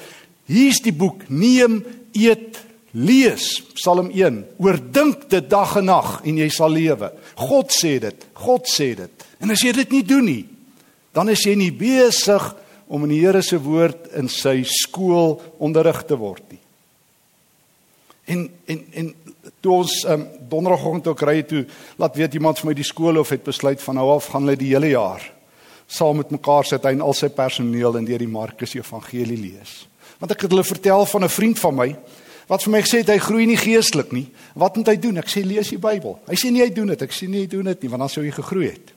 hier's 0.48 0.80
die 0.82 0.96
boek, 0.96 1.30
neem, 1.30 1.84
eet, 2.14 2.67
Lees 2.98 3.60
Psalm 3.78 4.10
1. 4.10 4.40
Oordink 4.58 5.28
dit 5.30 5.50
dag 5.50 5.76
en 5.78 5.86
nag 5.86 6.14
en 6.26 6.40
jy 6.42 6.48
sal 6.54 6.74
lewe. 6.74 7.12
God 7.38 7.74
sê 7.76 7.98
dit. 8.02 8.28
God 8.42 8.70
sê 8.72 8.94
dit. 8.98 9.28
En 9.44 9.54
as 9.54 9.62
jy 9.62 9.74
dit 9.78 9.98
nie 10.00 10.06
doen 10.08 10.26
nie, 10.26 10.46
dan 11.14 11.30
is 11.30 11.46
jy 11.46 11.54
nie 11.60 11.74
besig 11.74 12.50
om 12.90 13.06
in 13.06 13.14
die 13.14 13.22
Here 13.22 13.44
se 13.46 13.60
woord 13.62 14.10
in 14.18 14.32
sy 14.32 14.62
skool 14.66 15.38
onderrig 15.62 16.02
te 16.10 16.18
word 16.18 16.44
nie. 16.50 16.62
En 18.34 18.48
en 18.68 18.84
en 19.04 19.14
toe 19.62 19.74
ons 19.74 19.94
um, 20.10 20.26
donderdagoggend 20.50 21.08
ook 21.12 21.24
ry 21.26 21.42
toe, 21.48 21.64
laat 22.02 22.18
weet 22.18 22.36
iemand 22.38 22.60
vir 22.60 22.72
my 22.72 22.76
die 22.78 22.86
skool 22.88 23.22
of 23.22 23.30
het 23.34 23.46
besluit 23.46 23.82
van 23.82 23.98
nou 23.98 24.10
af 24.16 24.32
gaan 24.34 24.46
hulle 24.46 24.60
die 24.60 24.74
hele 24.74 24.94
jaar 24.94 25.24
saam 25.88 26.20
met 26.20 26.34
mekaar 26.36 26.68
sit 26.68 26.84
hy 26.84 26.92
en 26.98 27.06
al 27.06 27.16
sy 27.16 27.30
personeel 27.32 27.96
in 28.00 28.08
deur 28.08 28.20
die 28.20 28.30
Markus 28.30 28.76
Evangelie 28.76 29.40
lees. 29.40 29.86
Want 30.20 30.34
ek 30.36 30.44
het 30.44 30.52
hulle 30.52 30.68
vertel 30.68 31.06
van 31.08 31.24
'n 31.24 31.32
vriend 31.32 31.60
van 31.60 31.76
my 31.76 31.90
wat 32.48 32.64
vir 32.64 32.72
my 32.72 32.82
gesê 32.82 33.02
het 33.04 33.12
hy 33.12 33.18
groei 33.20 33.46
nie 33.46 33.60
geestelik 33.60 34.14
nie. 34.16 34.28
Wat 34.56 34.78
moet 34.80 34.88
hy 34.88 34.96
doen? 35.04 35.20
Ek 35.20 35.32
sê 35.32 35.44
lees 35.46 35.70
die 35.74 35.82
Bybel. 35.82 36.18
Hy 36.28 36.38
sê 36.40 36.52
nee, 36.52 36.64
hy 36.64 36.72
doen 36.74 36.94
dit. 36.94 37.02
Ek 37.04 37.16
sê 37.16 37.28
nee, 37.28 37.44
hy 37.44 37.52
doen 37.52 37.68
dit 37.74 37.84
nie, 37.84 37.92
want 37.92 38.06
dan 38.06 38.14
sou 38.14 38.24
hy 38.24 38.32
gegroei 38.32 38.72
het. 38.72 38.94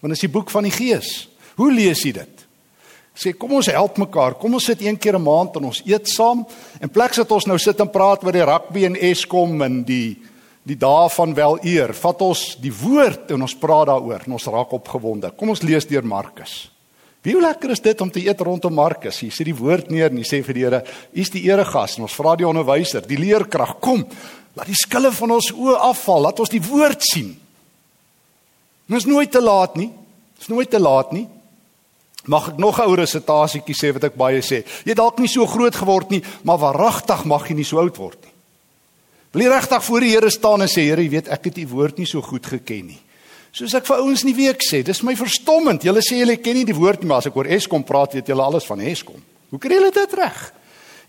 Want 0.00 0.16
is 0.16 0.24
die 0.24 0.32
boek 0.32 0.52
van 0.52 0.68
die 0.68 0.74
Gees. 0.74 1.28
Hoe 1.56 1.70
lees 1.72 2.04
jy 2.04 2.12
dit? 2.16 2.46
Sê 3.20 3.32
kom 3.36 3.52
ons 3.58 3.68
help 3.68 3.98
mekaar. 4.00 4.36
Kom 4.40 4.54
ons 4.56 4.64
sit 4.64 4.80
een 4.80 4.96
keer 4.96 5.18
'n 5.18 5.22
maand 5.22 5.56
en 5.56 5.64
ons 5.64 5.82
eet 5.84 6.08
saam. 6.08 6.46
In 6.80 6.88
plek 6.88 7.14
sit 7.14 7.30
ons 7.30 7.46
nou 7.46 7.58
sit 7.58 7.80
en 7.80 7.90
praat 7.90 8.24
oor 8.24 8.32
die 8.32 8.44
rugby 8.44 8.84
en 8.84 8.96
Eskom 8.96 9.62
en 9.62 9.82
die 9.84 10.16
die 10.62 10.76
dae 10.76 11.08
van 11.08 11.34
wel 11.34 11.58
eer. 11.64 11.94
Vat 11.94 12.20
ons 12.22 12.56
die 12.60 12.72
woord 12.72 13.30
en 13.30 13.42
ons 13.42 13.54
praat 13.54 13.86
daaroor 13.86 14.22
en 14.26 14.32
ons 14.32 14.46
raak 14.46 14.72
opgewonde. 14.72 15.32
Kom 15.36 15.48
ons 15.48 15.62
lees 15.62 15.86
deur 15.86 16.04
Markus. 16.04 16.70
Wie 17.22 17.36
lekker 17.36 17.74
is 17.74 17.82
dit 17.84 18.00
om 18.00 18.10
te 18.10 18.22
eet 18.24 18.40
rondom 18.40 18.72
Markus. 18.74 19.20
Jy 19.20 19.28
sit 19.34 19.48
die 19.50 19.56
woord 19.56 19.90
neer 19.92 20.08
en 20.08 20.20
jy 20.22 20.24
sê 20.24 20.40
vir 20.44 20.56
die 20.56 20.64
Here, 20.64 20.84
"U 21.12 21.20
is 21.20 21.30
die 21.30 21.44
eregas." 21.44 21.96
En 21.96 22.02
ons 22.02 22.14
vra 22.14 22.34
die 22.36 22.46
onderwyser, 22.46 23.06
die 23.06 23.18
leerkrag, 23.18 23.78
kom, 23.80 24.06
laat 24.54 24.66
die 24.66 24.74
skille 24.74 25.12
van 25.12 25.30
ons 25.30 25.52
oë 25.52 25.76
afval, 25.76 26.22
laat 26.22 26.40
ons 26.40 26.48
die 26.48 26.62
woord 26.62 27.02
sien. 27.02 27.36
Dit 28.88 28.96
is 28.98 29.06
nooit 29.06 29.30
te 29.30 29.40
laat 29.40 29.76
nie. 29.76 29.90
Is 30.40 30.48
nooit 30.48 30.70
te 30.70 30.80
laat 30.80 31.12
nie. 31.12 31.28
Mag 32.24 32.48
ek 32.48 32.58
nog 32.58 32.78
'n 32.78 32.88
ou 32.88 32.94
resitasietjie 32.94 33.74
sê 33.74 33.92
wat 33.92 34.04
ek 34.04 34.16
baie 34.16 34.40
sê. 34.40 34.64
Jy 34.84 34.94
dalk 34.94 35.18
nie 35.18 35.28
so 35.28 35.46
groot 35.46 35.74
geword 35.74 36.10
nie, 36.10 36.22
maar 36.42 36.58
waaragtig 36.58 37.24
mag 37.24 37.48
jy 37.48 37.54
nie 37.54 37.64
so 37.64 37.78
oud 37.78 37.96
word 37.96 38.22
nie. 38.22 38.32
Wil 39.32 39.42
jy 39.42 39.48
regtig 39.48 39.84
voor 39.84 40.00
die 40.00 40.10
Here 40.10 40.30
staan 40.30 40.62
en 40.62 40.68
sê, 40.68 40.82
Here, 40.82 41.02
jy 41.02 41.10
weet 41.10 41.28
ek 41.28 41.44
het 41.44 41.58
u 41.58 41.66
woord 41.66 41.98
nie 41.98 42.06
so 42.06 42.20
goed 42.20 42.46
geken 42.46 42.86
nie. 42.86 42.98
Soos 43.52 43.74
ek 43.74 43.88
vir 43.88 44.02
ouens 44.04 44.22
in 44.22 44.30
die 44.30 44.38
week 44.38 44.62
sê, 44.62 44.84
dis 44.86 45.02
my 45.02 45.16
verstommend. 45.18 45.82
Julle 45.86 46.02
sê 46.06 46.20
julle 46.20 46.36
ken 46.38 46.60
nie 46.60 46.68
die 46.68 46.76
woord 46.76 47.02
nie, 47.02 47.10
maar 47.10 47.24
as 47.24 47.30
ek 47.30 47.38
oor 47.38 47.50
Eskom 47.50 47.82
praat, 47.86 48.14
weet 48.14 48.30
julle 48.30 48.44
alles 48.46 48.66
van 48.68 48.82
Eskom. 48.86 49.18
Hoe 49.50 49.58
kry 49.62 49.80
julle 49.80 49.90
dit 49.94 50.18
reg? 50.20 50.40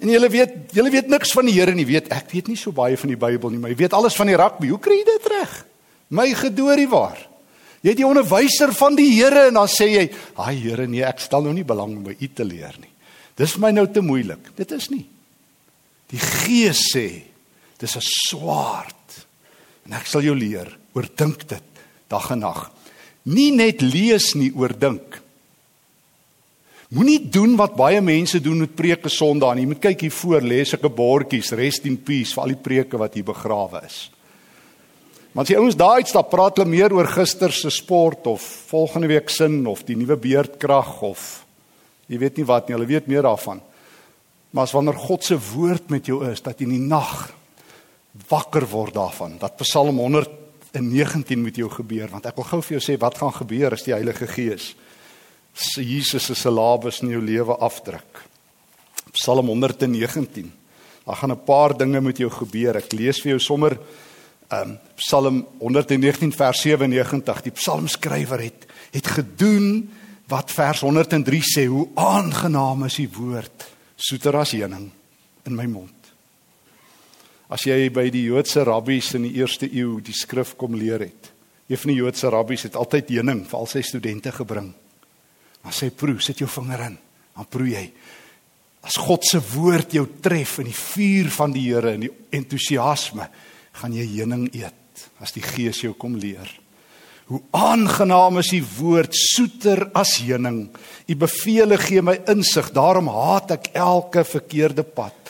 En 0.01 0.09
julle 0.09 0.29
weet, 0.33 0.55
julle 0.73 0.89
weet 0.89 1.11
niks 1.13 1.33
van 1.37 1.45
die 1.45 1.53
Here 1.53 1.75
nie, 1.77 1.85
weet 1.85 2.09
ek 2.13 2.31
weet 2.33 2.49
nie 2.49 2.57
so 2.57 2.73
baie 2.73 2.97
van 2.97 3.13
die 3.13 3.19
Bybel 3.21 3.53
nie, 3.53 3.59
maar 3.61 3.73
jy 3.73 3.83
weet 3.83 3.93
alles 3.93 4.17
van 4.17 4.31
die 4.31 4.37
rugby. 4.39 4.71
Hoe 4.73 4.81
kry 4.81 4.97
jy 4.97 5.05
dit 5.11 5.27
reg? 5.35 5.53
My 6.17 6.25
gedoorie 6.39 6.89
waar. 6.89 7.19
Jy 7.81 7.93
het 7.93 8.01
die 8.01 8.07
onderwyser 8.07 8.73
van 8.77 8.97
die 8.97 9.09
Here 9.13 9.47
en 9.51 9.59
dan 9.59 9.69
sê 9.69 9.87
jy, 9.91 10.09
"Haai 10.37 10.57
Here, 10.57 10.87
nee, 10.87 11.03
ek 11.05 11.19
stel 11.19 11.41
nou 11.41 11.53
nie 11.53 11.63
belang 11.63 11.97
om 11.97 12.03
by 12.03 12.15
u 12.19 12.27
te 12.27 12.43
leer 12.43 12.73
nie. 12.79 12.89
Dis 13.35 13.53
vir 13.53 13.61
my 13.61 13.71
nou 13.71 13.87
te 13.87 14.01
moeilik." 14.01 14.55
Dit 14.55 14.71
is 14.71 14.89
nie. 14.89 15.05
Die 16.09 16.19
Gees 16.19 16.93
sê, 16.95 17.23
dis 17.77 17.95
'n 17.95 18.01
swaard. 18.01 19.25
En 19.85 19.93
ek 19.93 20.05
sal 20.05 20.21
jou 20.21 20.35
leer, 20.35 20.77
oordink 20.93 21.47
dit 21.47 21.70
dag 22.11 22.29
en 22.35 22.43
nag. 22.43 22.65
Nie 23.31 23.51
net 23.55 23.81
lees 23.81 24.33
nie, 24.35 24.51
oordink. 24.57 25.19
Moenie 26.91 27.21
doen 27.31 27.53
wat 27.55 27.77
baie 27.79 28.01
mense 28.03 28.41
doen 28.43 28.65
met 28.65 28.73
preke 28.75 29.09
Sondag 29.09 29.55
nie. 29.55 29.63
Jy 29.63 29.71
moet 29.71 29.83
kyk 29.85 30.01
hier 30.01 30.11
voor, 30.11 30.41
ek 30.43 30.83
'n 30.83 30.95
bordjies, 30.95 31.51
rest 31.55 31.85
in 31.85 31.97
peace 31.97 32.33
vir 32.33 32.43
al 32.43 32.49
die 32.51 32.63
preke 32.63 32.97
wat 32.97 33.13
hier 33.13 33.23
begrawe 33.23 33.85
is. 33.85 34.11
Maar 35.31 35.43
as 35.43 35.49
jy 35.49 35.57
ouens 35.57 35.77
daai 35.79 36.03
uitstap, 36.03 36.29
praat 36.29 36.57
hulle 36.57 36.67
meer 36.67 36.91
oor 36.91 37.07
gister 37.07 37.51
se 37.51 37.69
sport 37.69 38.27
of 38.27 38.41
volgende 38.67 39.07
week 39.07 39.29
sin 39.29 39.65
of 39.67 39.85
die 39.87 39.95
nuwe 39.95 40.17
beerdkrag 40.17 41.01
of 41.01 41.45
jy 42.07 42.17
weet 42.19 42.37
nie 42.37 42.45
wat 42.45 42.67
nie, 42.67 42.75
hulle 42.75 42.89
weet 42.89 43.07
meer 43.07 43.23
daarvan. 43.23 43.61
Maar 44.51 44.63
as 44.63 44.73
wanneer 44.75 44.99
God 44.99 45.23
se 45.23 45.37
woord 45.39 45.89
met 45.89 46.05
jou 46.05 46.19
is, 46.27 46.41
dat 46.41 46.59
jy 46.59 46.67
in 46.67 46.75
die 46.75 46.87
nag 46.87 47.31
wakker 48.27 48.67
word 48.67 48.93
daarvan. 48.93 49.37
Dat 49.39 49.55
Psalm 49.63 49.99
in 50.73 50.89
19 50.89 51.41
moet 51.41 51.55
jou 51.55 51.69
gebeur 51.69 52.09
want 52.09 52.25
ek 52.25 52.35
wil 52.35 52.47
gou 52.47 52.61
vir 52.61 52.77
jou 52.77 52.83
sê 52.85 52.97
wat 52.99 53.17
gaan 53.17 53.33
gebeur 53.33 53.73
as 53.73 53.83
die 53.83 53.93
Heilige 53.93 54.27
Gees 54.27 54.75
Jesus 55.75 56.25
se 56.25 56.35
salabes 56.35 57.01
in 57.03 57.11
jou 57.11 57.21
lewe 57.21 57.57
afdruk. 57.59 58.23
Psalm 59.11 59.47
119. 59.47 60.51
Daar 61.05 61.15
gaan 61.15 61.31
'n 61.31 61.43
paar 61.43 61.77
dinge 61.77 62.01
met 62.01 62.17
jou 62.17 62.29
gebeur. 62.29 62.75
Ek 62.77 62.91
lees 62.91 63.21
vir 63.21 63.29
jou 63.31 63.39
sommer 63.39 63.79
um 64.49 64.79
Psalm 64.95 65.45
119 65.59 66.31
vers 66.31 66.61
97. 66.61 67.41
Die 67.41 67.51
psalmskrywer 67.51 68.39
het 68.39 68.65
het 68.91 69.07
gedoen 69.07 69.89
wat 70.27 70.51
vers 70.51 70.79
103 70.79 71.41
sê, 71.41 71.65
hoe 71.65 71.87
aangenaam 71.95 72.83
is 72.83 72.95
die 72.95 73.09
woord 73.09 73.67
soeter 73.95 74.37
as 74.37 74.51
heuning 74.51 74.91
in 75.45 75.55
my 75.55 75.65
mond. 75.65 76.00
As 77.51 77.65
jy 77.67 77.89
by 77.91 78.05
die 78.13 78.29
Joodse 78.29 78.63
rabbies 78.63 79.11
in 79.17 79.25
die 79.27 79.35
eerste 79.41 79.67
eeu 79.67 79.99
die 80.03 80.15
skrif 80.15 80.53
kom 80.59 80.77
leer 80.79 81.03
het. 81.03 81.31
Een 81.67 81.79
van 81.79 81.91
die 81.91 81.97
Joodse 81.99 82.31
rabbies 82.31 82.63
het 82.69 82.77
altyd 82.79 83.11
heuning 83.17 83.43
vir 83.47 83.59
al 83.59 83.67
sy 83.67 83.81
studente 83.83 84.31
gebring. 84.31 84.71
Maar 85.61 85.75
sê 85.75 85.91
proe, 85.91 86.17
sit 86.23 86.39
jou 86.39 86.47
vinger 86.49 86.87
in. 86.87 86.97
Dan 87.35 87.49
proe 87.51 87.69
jy. 87.73 87.85
As 88.87 88.97
God 88.97 89.27
se 89.27 89.41
woord 89.51 89.93
jou 89.93 90.07
tref 90.23 90.57
in 90.63 90.71
die 90.71 90.77
vuur 90.77 91.29
van 91.35 91.53
die 91.53 91.67
Here 91.67 91.93
en 91.95 92.07
die 92.07 92.13
entoesiasme, 92.33 93.27
gaan 93.77 93.93
jy 93.95 94.07
heuning 94.17 94.47
eet 94.57 95.05
as 95.21 95.35
die 95.35 95.43
Gees 95.45 95.83
jou 95.83 95.93
kom 95.99 96.15
leer. 96.19 96.49
Hoe 97.31 97.39
aangenaam 97.55 98.41
is 98.41 98.49
u 98.57 98.59
woord, 98.79 99.15
soeter 99.15 99.85
as 99.95 100.17
heuning. 100.23 100.65
U 101.07 101.15
beveel 101.15 101.77
gee 101.79 102.01
my 102.03 102.17
insig, 102.31 102.71
daarom 102.75 103.07
haat 103.11 103.53
ek 103.55 103.69
elke 103.79 104.25
verkeerde 104.27 104.83
pad. 104.83 105.20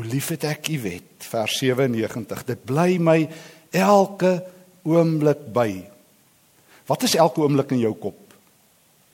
Hoe 0.00 0.08
lief 0.08 0.30
het 0.32 0.46
ek 0.48 0.70
u 0.72 0.78
wet, 0.80 1.26
vers 1.28 1.58
97. 1.60 2.44
Dit 2.48 2.62
bly 2.64 2.94
my 2.96 3.18
elke 3.76 4.30
oomblik 4.88 5.42
by. 5.52 5.74
Wat 6.88 7.04
is 7.04 7.18
elke 7.20 7.42
oomblik 7.44 7.74
in 7.76 7.82
jou 7.82 7.92
kop? 8.00 8.16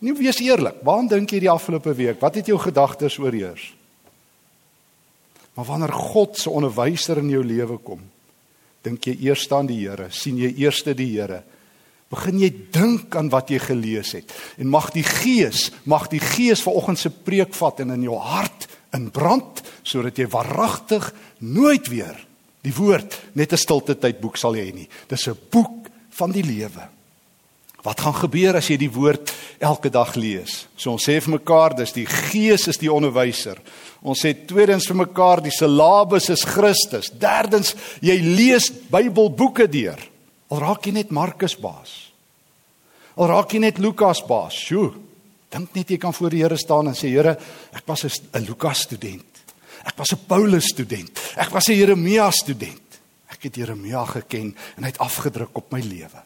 Nie 0.07 0.15
wees 0.15 0.39
eerlik. 0.45 0.79
Waaraan 0.87 1.09
dink 1.11 1.35
jy 1.35 1.41
die 1.43 1.51
afgelope 1.51 1.91
week? 1.99 2.21
Wat 2.23 2.39
het 2.39 2.47
jou 2.47 2.61
gedagtes 2.63 3.17
oorheers? 3.19 3.65
Maar 5.59 5.67
wanneer 5.73 5.97
God 6.15 6.39
se 6.39 6.55
onderwyser 6.55 7.19
in 7.19 7.35
jou 7.35 7.43
lewe 7.43 7.81
kom, 7.83 8.07
dink 8.87 9.11
jy 9.11 9.17
eers 9.27 9.49
aan 9.51 9.67
die 9.67 9.81
Here, 9.89 10.07
sien 10.15 10.39
jy 10.39 10.53
eers 10.55 10.85
die 10.87 11.09
Here. 11.17 11.43
Begin 12.15 12.39
jy 12.39 12.53
dink 12.71 13.17
aan 13.19 13.33
wat 13.35 13.51
jy 13.51 13.59
gelees 13.59 14.15
het 14.15 14.31
en 14.55 14.71
mag 14.71 14.93
die 14.95 15.03
Gees, 15.03 15.73
mag 15.83 16.07
die 16.13 16.23
Gees 16.23 16.63
vanoggend 16.63 17.03
se 17.03 17.11
preek 17.11 17.59
vat 17.59 17.83
en 17.83 17.97
in 17.97 18.07
jou 18.07 18.21
hart 18.23 18.69
in 18.95 19.11
brand 19.11 19.63
sodat 19.83 20.19
jy 20.19 20.27
waaragtig 20.31 21.13
nooit 21.39 21.89
weer 21.89 22.17
die 22.67 22.75
woord 22.75 23.19
net 23.35 23.53
'n 23.53 23.57
stilte 23.57 23.95
tydboek 23.95 24.37
sal 24.37 24.55
hê 24.55 24.73
nie. 24.75 24.89
Dis 25.09 25.29
'n 25.29 25.39
boek 25.51 25.89
van 26.11 26.31
die 26.31 26.43
lewe. 26.43 26.89
Wat 27.83 28.01
gaan 28.01 28.15
gebeur 28.15 28.57
as 28.57 28.67
jy 28.69 28.77
die 28.77 28.91
woord 28.91 29.31
elke 29.63 29.91
dag 29.91 30.17
lees? 30.17 30.67
So 30.77 30.91
ons 30.91 31.07
sê 31.07 31.21
vir 31.23 31.39
mekaar, 31.39 31.77
dis 31.77 31.93
die 31.93 32.07
Gees 32.07 32.67
is 32.69 32.79
die 32.79 32.91
onderwyser. 32.91 33.61
Ons 34.03 34.25
sê 34.25 34.35
tweedens 34.47 34.87
vir 34.87 34.97
mekaar, 34.97 35.41
die 35.41 35.55
syllabus 35.55 36.29
is 36.31 36.43
Christus. 36.45 37.11
Derdens, 37.11 37.75
jy 38.01 38.19
lees 38.21 38.71
Bybelboeke 38.91 39.69
deur. 39.71 40.03
Al 40.51 40.59
raak 40.59 40.87
jy 40.87 40.93
net 40.93 41.11
Markus 41.15 41.55
baas. 41.55 42.11
Al 43.17 43.29
raak 43.29 43.55
jy 43.55 43.61
net 43.61 43.79
Lukas 43.79 44.21
baas. 44.27 44.55
Sjoe. 44.55 44.93
Dink 45.49 45.75
net 45.75 45.91
jy 45.91 45.99
kan 45.99 46.15
voor 46.15 46.31
die 46.31 46.43
Here 46.43 46.57
staan 46.57 46.89
en 46.91 46.95
sê 46.95 47.09
Here, 47.09 47.37
ek 47.73 47.87
was 47.87 48.05
'n 48.05 48.45
Lukas 48.45 48.81
student. 48.81 49.25
Ek 49.85 49.97
was 49.97 50.13
'n 50.13 50.27
Paulus 50.27 50.67
student. 50.69 51.11
Ek 51.37 51.51
was 51.51 51.69
'n 51.69 51.75
Jeremia 51.75 52.31
student. 52.31 52.83
Ek 53.29 53.43
het 53.43 53.55
Jeremia 53.55 54.05
geken 54.05 54.57
en 54.77 54.83
hy 54.83 54.89
het 54.89 54.99
afgedruk 54.99 55.57
op 55.57 55.73
my 55.73 55.81
lewe. 55.81 56.23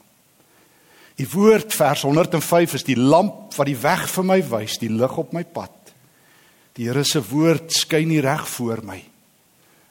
Die 1.16 1.28
woord 1.28 1.74
vers 1.74 2.02
105 2.02 2.74
is 2.74 2.84
die 2.84 2.96
lamp 2.96 3.54
wat 3.54 3.66
die 3.66 3.76
weg 3.76 4.08
vir 4.08 4.24
my 4.24 4.40
wys, 4.48 4.78
die 4.78 4.88
lig 4.88 5.16
op 5.16 5.32
my 5.32 5.44
pad. 5.44 5.92
Die 6.72 6.86
Here 6.86 7.04
se 7.04 7.20
woord 7.20 7.72
skyn 7.72 8.08
nie 8.08 8.20
reg 8.20 8.48
voor 8.48 8.80
my. 8.82 8.96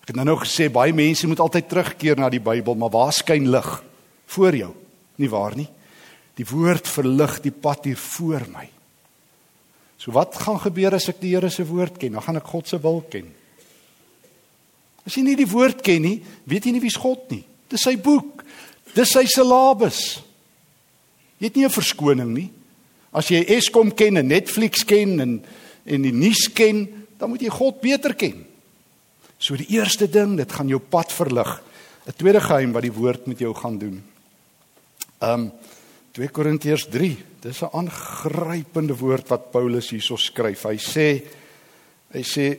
Ek 0.02 0.08
het 0.08 0.16
nou 0.16 0.26
nou 0.26 0.38
gesê 0.42 0.72
baie 0.72 0.94
mense 0.94 1.28
moet 1.28 1.40
altyd 1.40 1.70
terugkeer 1.70 2.18
na 2.18 2.30
die 2.30 2.42
Bybel, 2.42 2.76
maar 2.76 2.90
waar 2.90 3.14
skyn 3.14 3.50
lig? 3.52 3.84
Voor 4.26 4.56
jou. 4.56 4.74
Nie 5.16 5.30
waar 5.30 5.56
nie? 5.56 5.70
Die 6.36 6.46
woord 6.46 6.88
verlig 6.88 7.42
die 7.42 7.52
pad 7.52 7.86
hier 7.86 7.98
voor 7.98 8.48
my. 8.50 8.79
So 10.00 10.16
wat 10.16 10.38
gaan 10.40 10.60
gebeur 10.64 10.96
as 10.96 11.10
ek 11.12 11.20
die 11.20 11.34
Here 11.36 11.50
se 11.52 11.66
woord 11.68 12.00
ken? 12.00 12.16
Dan 12.16 12.24
gaan 12.24 12.40
ek 12.40 12.48
God 12.48 12.68
se 12.72 12.80
wil 12.80 13.02
ken. 13.12 13.28
As 15.06 15.18
jy 15.18 15.26
nie 15.26 15.36
die 15.36 15.50
woord 15.50 15.84
ken 15.84 16.02
nie, 16.06 16.18
weet 16.48 16.66
jy 16.66 16.76
nie 16.76 16.84
wie's 16.84 17.00
God 17.00 17.28
nie. 17.34 17.44
Dis 17.70 17.84
sy 17.84 17.98
boek. 18.00 18.46
Dis 18.96 19.12
sy 19.12 19.26
syllabus. 19.30 20.22
Jy 21.40 21.48
het 21.48 21.56
nie 21.56 21.66
'n 21.66 21.76
verskoning 21.76 22.34
nie. 22.34 22.50
As 23.12 23.28
jy 23.28 23.44
Eskom 23.44 23.92
ken 23.92 24.18
en 24.18 24.28
Netflix 24.28 24.86
ken 24.86 25.20
en 25.20 25.46
en 25.90 26.02
die 26.02 26.14
nuus 26.14 26.52
ken, 26.54 26.86
dan 27.18 27.30
moet 27.30 27.42
jy 27.42 27.50
God 27.50 27.82
beter 27.82 28.14
ken. 28.14 28.46
So 29.40 29.56
die 29.56 29.70
eerste 29.74 30.10
ding, 30.10 30.36
dit 30.38 30.52
gaan 30.52 30.68
jou 30.68 30.80
pad 30.80 31.12
verlig. 31.12 31.62
'n 32.06 32.14
Tweede 32.18 32.42
geheim 32.42 32.72
wat 32.72 32.84
die 32.84 32.94
woord 32.94 33.28
met 33.28 33.40
jou 33.40 33.54
gaan 33.54 33.78
doen. 33.78 34.04
Um 35.20 35.52
2 36.12 36.28
Korintiërs 36.30 36.88
3. 36.90 37.18
Dis 37.42 37.62
'n 37.62 37.74
aangrypende 37.74 38.98
woord 38.98 39.28
wat 39.30 39.52
Paulus 39.52 39.90
hierso 39.90 40.16
skryf. 40.18 40.64
Hy 40.64 40.78
sê 40.78 41.24
hy 42.14 42.24
sê 42.24 42.58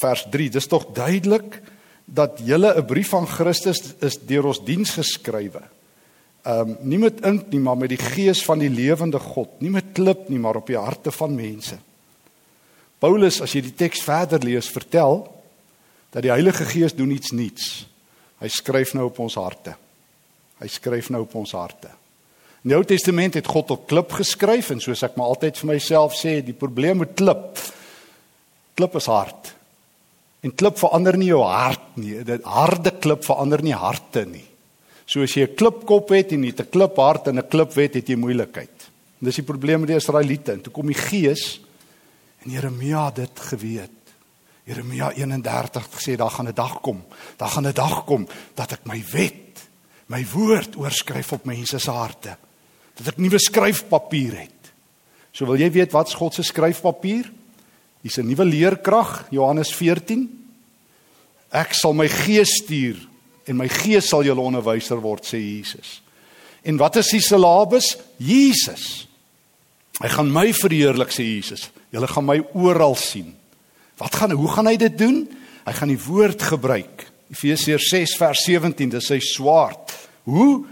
vers 0.00 0.26
3, 0.30 0.48
dis 0.50 0.66
tog 0.66 0.92
duidelik 0.92 1.62
dat 2.04 2.38
julle 2.44 2.74
'n 2.76 2.86
brief 2.86 3.08
van 3.08 3.26
Christus 3.26 3.94
is 4.00 4.18
deur 4.18 4.46
ons 4.46 4.64
diens 4.64 4.90
geskrywe 4.90 5.62
Ehm 6.48 6.70
um, 6.70 6.76
nie 6.88 6.98
met 6.98 7.20
ink 7.26 7.50
nie, 7.50 7.60
maar 7.60 7.76
met 7.76 7.90
die 7.92 8.00
gees 8.00 8.40
van 8.46 8.62
die 8.62 8.70
lewende 8.70 9.18
God, 9.18 9.58
nie 9.60 9.72
met 9.74 9.90
klip 9.92 10.28
nie, 10.32 10.38
maar 10.38 10.56
op 10.56 10.70
die 10.70 10.78
harte 10.78 11.10
van 11.12 11.34
mense. 11.34 11.76
Paulus, 12.98 13.40
as 13.42 13.52
jy 13.52 13.62
die 13.66 13.74
teks 13.76 14.00
verder 14.02 14.42
lees, 14.42 14.70
vertel 14.72 15.20
dat 16.14 16.24
die 16.24 16.32
Heilige 16.32 16.64
Gees 16.64 16.94
doen 16.96 17.12
iets 17.12 17.34
nuuts. 17.36 17.66
Hy 18.40 18.48
skryf 18.48 18.94
nou 18.96 19.10
op 19.10 19.18
ons 19.22 19.36
harte. 19.36 19.74
Hy 20.62 20.68
skryf 20.72 21.10
nou 21.12 21.24
op 21.26 21.34
ons 21.38 21.52
harte. 21.52 21.90
In 22.68 22.74
die 22.74 22.82
Ou 22.82 22.84
Testament 22.84 23.32
het 23.38 23.46
God 23.48 23.70
op 23.72 23.86
klip 23.88 24.10
geskryf 24.12 24.66
en 24.74 24.80
soos 24.84 25.00
ek 25.06 25.14
maar 25.16 25.30
altyd 25.32 25.56
vir 25.56 25.68
myself 25.70 26.12
sê, 26.12 26.34
die 26.44 26.52
probleem 26.52 26.98
met 27.00 27.14
klip 27.16 27.62
klip 28.76 28.96
is 29.00 29.06
hard. 29.08 29.54
En 30.44 30.52
klip 30.52 30.76
verander 30.76 31.16
nie 31.16 31.30
jou 31.30 31.40
hart 31.48 31.96
nie. 31.96 32.18
Dit 32.28 32.44
harde 32.44 32.90
klip 33.00 33.24
verander 33.24 33.62
nie 33.64 33.72
harte 33.72 34.26
nie. 34.28 34.44
So 35.08 35.24
as 35.24 35.32
jy 35.32 35.46
'n 35.46 35.56
klipkop 35.56 36.12
het 36.12 36.32
en 36.32 36.44
jy 36.44 36.50
het 36.52 36.60
'n 36.60 36.68
kliphart 36.68 37.28
en 37.28 37.38
'n 37.38 37.48
klipwet, 37.48 37.94
het 37.94 38.06
jy 38.06 38.16
moeilikheid. 38.16 38.76
En 39.20 39.24
dis 39.24 39.36
die 39.36 39.48
probleem 39.48 39.80
met 39.80 39.88
die 39.88 39.96
Israeliete. 39.96 40.52
En 40.52 40.60
toe 40.60 40.72
kom 40.72 40.86
die 40.86 40.94
Gees 41.08 41.60
en 42.44 42.50
Jeremia 42.50 43.10
dit 43.10 43.40
geweet. 43.40 43.96
Jeremia 44.64 45.12
31 45.12 45.82
het 45.84 45.94
gesê 45.94 46.16
daar 46.16 46.30
gaan 46.30 46.48
'n 46.48 46.54
dag 46.54 46.82
kom. 46.82 47.02
Daar 47.38 47.48
gaan 47.48 47.66
'n 47.66 47.72
dag 47.72 48.04
kom 48.04 48.28
dat 48.54 48.72
ek 48.72 48.84
my 48.84 49.02
wet, 49.12 49.68
my 50.08 50.26
woord 50.34 50.76
oorskryf 50.76 51.32
op 51.32 51.46
mense 51.46 51.78
se 51.78 51.90
harte. 51.90 52.36
Dat 52.98 53.14
ek 53.14 53.20
nuwe 53.22 53.38
skryfpapier 53.38 54.34
het. 54.42 54.72
So 55.32 55.46
wil 55.46 55.60
jy 55.60 55.70
weet 55.70 55.94
wat's 55.94 56.16
God 56.18 56.34
se 56.34 56.42
skryfpapier? 56.42 57.30
Dis 58.02 58.18
'n 58.18 58.26
nuwe 58.26 58.44
leerkrag, 58.44 59.26
Johannes 59.30 59.72
14. 59.74 60.28
Ek 61.50 61.72
sal 61.74 61.94
my 61.94 62.08
gees 62.08 62.60
stuur 62.62 62.98
en 63.46 63.56
my 63.56 63.68
gees 63.68 64.08
sal 64.08 64.22
julle 64.22 64.40
onderwyser 64.40 65.00
word 65.00 65.24
sê 65.24 65.38
Jesus. 65.38 66.02
En 66.62 66.76
wat 66.76 66.96
is 66.96 67.08
die 67.08 67.20
syllabus? 67.20 67.96
Jesus. 68.18 69.06
Hy 70.02 70.08
gaan 70.08 70.32
my 70.32 70.52
verheerlik 70.52 71.10
sê 71.10 71.24
Jesus. 71.24 71.70
Julle 71.90 72.06
gaan 72.06 72.26
my 72.26 72.38
oral 72.54 72.94
sien. 72.94 73.34
Wat 73.98 74.14
gaan 74.14 74.30
hoe 74.30 74.48
gaan 74.48 74.66
hy 74.66 74.76
dit 74.76 74.98
doen? 74.98 75.22
Hy 75.64 75.72
gaan 75.72 75.88
die 75.88 76.04
woord 76.04 76.42
gebruik. 76.42 77.06
Efesiërs 77.32 77.88
6 77.90 78.16
vers 78.16 78.44
17, 78.46 78.90
dis 78.90 79.08
sy 79.10 79.18
swaard. 79.20 79.92
Hoe? 80.28 80.64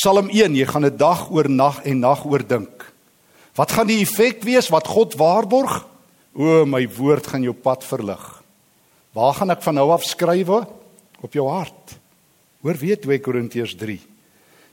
Psalm 0.00 0.30
1, 0.32 0.54
jy 0.56 0.64
gaan 0.64 0.86
'n 0.88 0.96
dag 0.96 1.28
oor 1.28 1.44
nag 1.44 1.84
en 1.84 1.98
nag 2.00 2.24
oor 2.24 2.40
dink. 2.40 2.92
Wat 3.52 3.72
gaan 3.72 3.86
die 3.86 4.00
effek 4.00 4.40
wees 4.42 4.70
wat 4.72 4.86
God 4.88 5.12
waarborg? 5.14 5.84
O 6.32 6.64
my 6.64 6.88
woord 6.88 7.26
gaan 7.26 7.42
jou 7.42 7.52
pad 7.52 7.84
verlig. 7.84 8.42
Waar 9.12 9.34
gaan 9.34 9.50
ek 9.50 9.62
van 9.62 9.74
nou 9.74 9.90
af 9.90 10.02
skrywe? 10.02 10.66
Op 11.20 11.32
jou 11.32 11.46
hart. 11.48 11.98
Hoor 12.62 12.74
weet 12.80 13.02
2 13.02 13.20
Korintiërs 13.20 13.76
3. 13.76 14.00